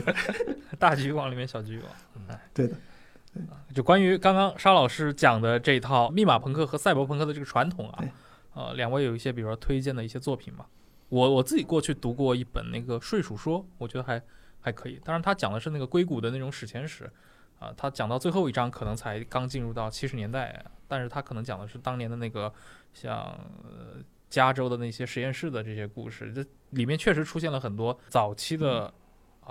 [0.78, 2.26] 大局域网里面小局域网。
[2.28, 2.74] 哎，对的，
[3.72, 8.04] 就关于刚刚沙老师讲的这一套密码朋克和赛博朋克的这个传统啊，
[8.54, 10.66] 呃，两位有一些比如说推荐的一些作品嘛？
[11.08, 14.20] 我我自己过去读过一本那个《睡鼠说》，我觉得还
[14.60, 15.00] 还可以。
[15.04, 17.08] 当然，他讲的是那个硅谷的那种史前史，
[17.60, 22.52] 啊、他讲到最后一章可能才刚进入到七十年代，但是他可能讲的是当年的那个
[22.92, 23.16] 像
[23.62, 28.92] 呃加州的那些实验室的这些故事，这里面确实出现了很多早期的。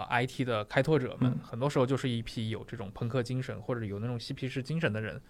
[0.01, 5.21] 啊、i t 的开拓者们，嗯很多时候就是一批有这种朋克精神或者有那种嬉皮士精神的人。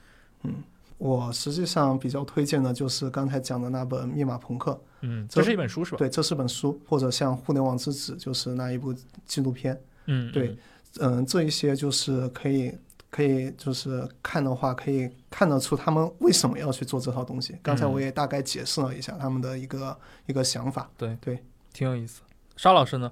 [0.43, 0.63] 嗯
[0.97, 8.93] 我实际上比较推荐的就是刚才讲的那本《密码朋克》，嗯，这这是一本书是吧？，对，这是本书，或者像《互联网之子》，就是那一部
[9.25, 9.81] 纪录片。
[10.07, 10.57] 嗯，对
[10.99, 12.73] 嗯，这一些就是可以
[13.09, 17.55] 可以就是看的话，可以看得出他们为什么要去做这套东西。
[17.63, 20.91] 刚才嗯我也大概解释了一下他们的一个一个想法。
[20.97, 21.39] 对对
[21.71, 22.21] 挺有意思。
[22.57, 23.09] 沙老师呢？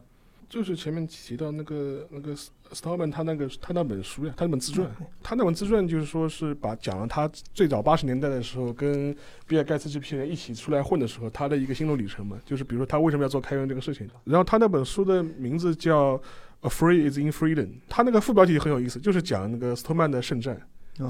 [0.50, 2.34] 就是前面提到那个那个
[2.72, 14.10] Stallman 他那个他那本书呀，他那本自传，嗯他那本自传就是说是把讲了他最早八十年代的时候跟比尔盖茨这批人一起出来混的时候，他的一个心路历程嘛，就是比如说他为什么要做开源这个事情。
[14.24, 16.18] 然后他那本书的名字叫
[16.62, 20.60] 《A Free Is in Freedom》，他那个副标题很有意思，就是讲那个斯托曼的圣战。
[21.00, 21.08] 呃，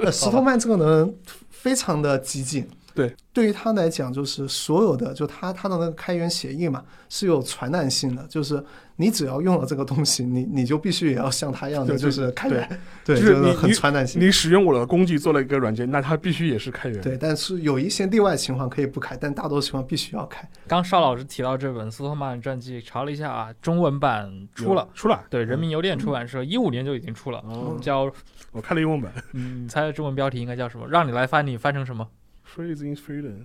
[0.00, 1.14] 呃石头曼这个人
[1.50, 2.66] 非常的激进。
[3.00, 8.62] 对，对于他来讲，就是所有的，就他他的那个开源协议嘛，是有传染性的，就是
[8.96, 14.20] 你只要用了这个东西，你你就必须也要像他一样的，对就是开源，对，就是你很传染性。
[14.20, 17.00] 你使用我的工具做了一个软件，那它必须也是开源。
[17.00, 20.46] 对，但是有一些例外情况可以不开，但大多数情况必须要开。
[20.66, 25.24] 刚邵老师提到这本斯托曼传记，查了一下啊，中文版出了，出了。
[25.30, 28.10] 对，人民邮电出版社一五年就已经出了，哦，叫
[28.52, 29.12] 我看了英文版。
[29.32, 30.86] 嗯，你猜中文标题应该叫什么？
[30.88, 32.06] 让你来翻，你翻成什么？
[32.54, 33.44] Free is in freedom，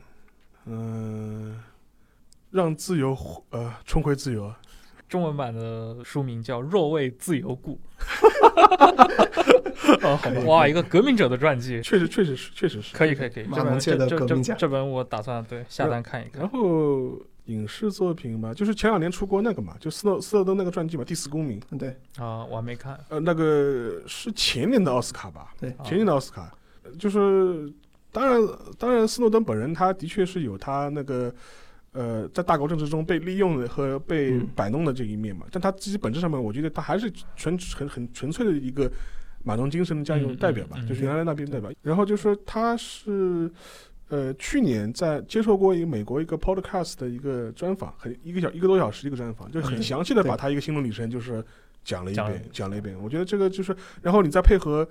[0.65, 1.59] 嗯、
[2.49, 3.15] 让自由
[3.51, 4.51] 呃重回自由。
[5.07, 7.73] 中文版的书名叫《若为自由故》。
[10.01, 12.95] 哦，好吧，哇，一个革命者的传记，确实，确实是，确实是。
[12.95, 13.43] 可以，可以，可以。
[13.43, 16.49] 这本马龙界的革命家这本我打算对下单看一看然。
[16.49, 21.59] 后影视作品嘛，就是前两年出过那个嘛，就斯诺斯诺登那个传记嘛，《第四公民》。
[21.69, 22.99] 嗯对，啊，我还没看。
[23.09, 25.53] 呃，那个是前年的奥斯卡吧？
[25.59, 26.51] 对啊前年的奥斯卡，
[26.97, 27.71] 就是
[28.15, 31.33] 当然，当然，斯诺登本人他的确是有他那个。
[31.97, 38.91] 呃，在大国政治中被利用的和被嗯摆弄的这一面嘛，但他自己本质上面，我觉得他还是纯很很纯粹的一个
[39.45, 41.71] 马东精神的这样一种代表吧，嗯嗯嗯就是原来那边代表。
[41.81, 43.49] 然后就说他是
[44.09, 51.41] 呃去年在接受过一个美国一个 podcast 的一个专访，很一个小一个多小时一个专访，就很嗯详细的把他一个心路历程就是
[51.85, 52.93] 讲了一遍，讲了一遍。
[53.01, 54.85] 我觉得这个就是，然后你再配合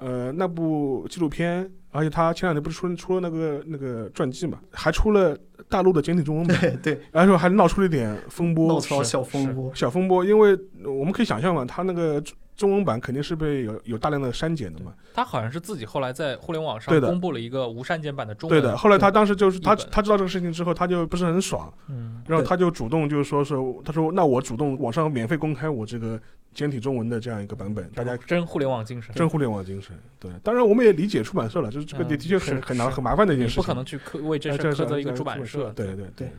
[0.00, 5.36] 呃那部纪录片，而且他前两天不是出出了那个那个传记嘛，还出了
[5.68, 9.70] 大陆的简体中文版，对对，然后还闹出了一点风波，闹出了小风波。
[9.74, 12.20] 小风波，因为我们可以想象嘛，他那个
[12.60, 14.92] 中文版肯定是被有有大量的删减的嘛。
[15.14, 17.08] 他好像是自己后来在互联网上对的。
[17.08, 18.60] 公布了一个无删减版的中文。
[18.60, 26.20] 对的，后来他当时就是他他知道这个事情之后，他就不是很爽，嗯，然后他就主动就是说是他说那我主动网上免费公开我这个
[26.52, 29.98] 简体中文的这样一个版本，大家真互联网精神，真互联网精神。
[30.18, 36.30] 对，当然我们也理解出版社了，就是这个嗯的的确很很难很麻烦的一件事情，不可能去苛为这哎事儿苛责一个出版社，对对对。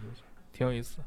[0.54, 1.00] 挺有意思。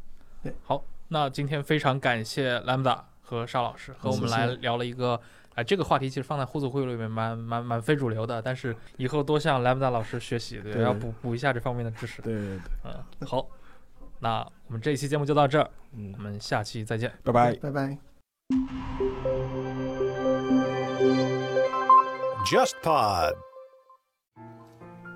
[0.43, 5.21] 对，好，那今天非常感谢 Lambda 和邵老师和我们来聊了一个。
[5.55, 12.21] 哎，这个话题其实放在互助会里面蛮蛮蛮非主流的，但是以后多向 Lambda 老师学习，对，对要补补一下这方面的知识。
[12.23, 12.59] 对对对，
[13.21, 13.47] 嗯，好，
[14.19, 17.13] 那我们这一期节目就到这儿，嗯我，们下期再见。
[17.23, 17.55] 拜拜。
[17.55, 17.97] 拜拜。
[22.45, 23.37] JustPod。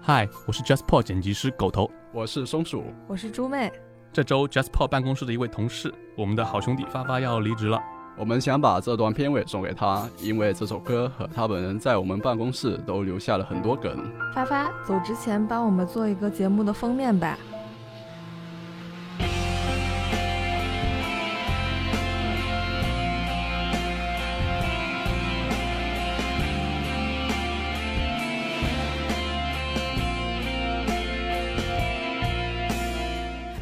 [0.00, 1.90] 嗨，我是 JustPod 剪辑师狗头。
[2.12, 3.72] 我是松鼠，我是猪妹，
[4.12, 7.82] 这周 JustPod 办公室的一位同事，我们的好兄弟发发要离职了。
[8.20, 13.96] 我们想把这段片尾送给他，因为这首歌和他本人在我们办公室都留下了很多梗。
[14.34, 17.38] 发发走之前帮我们做一个节目的封面吧。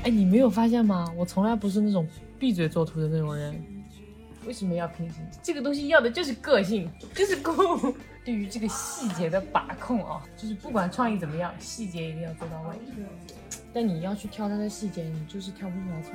[0.02, 1.12] 哎，你没有发现吗？
[1.14, 3.75] 我从来不是那种闭嘴作图的那种人。
[4.46, 5.26] 为什么要平行？
[5.42, 7.94] 这个东西要的就是个性，就是酷。
[8.24, 12.76] 对于这个细节的把控啊，就是不管创意怎么样，细节一定要做到位。
[13.72, 16.14] 但你要去挑它的细节，你就是挑不出来错。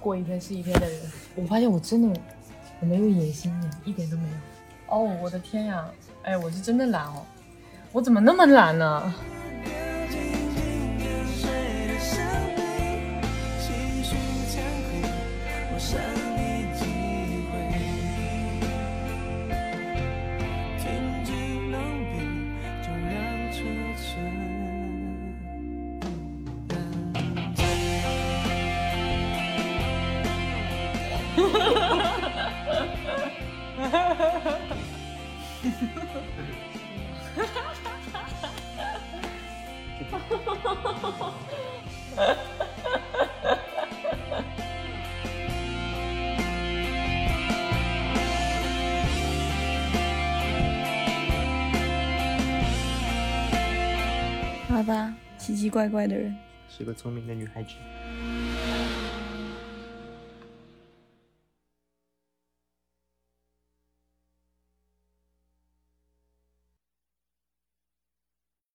[0.00, 1.00] 过一天是一天的人，
[1.36, 2.20] 我发现我真的
[2.80, 3.52] 我没有野心，
[3.84, 4.34] 一点都没有。
[4.86, 5.84] 哦，我的天呀！
[6.22, 7.24] 哎，我是真的懒哦，
[7.92, 9.14] 我怎么那么懒呢？
[55.84, 56.34] 乖乖的人。
[56.68, 57.74] 是个聪明的女孩子。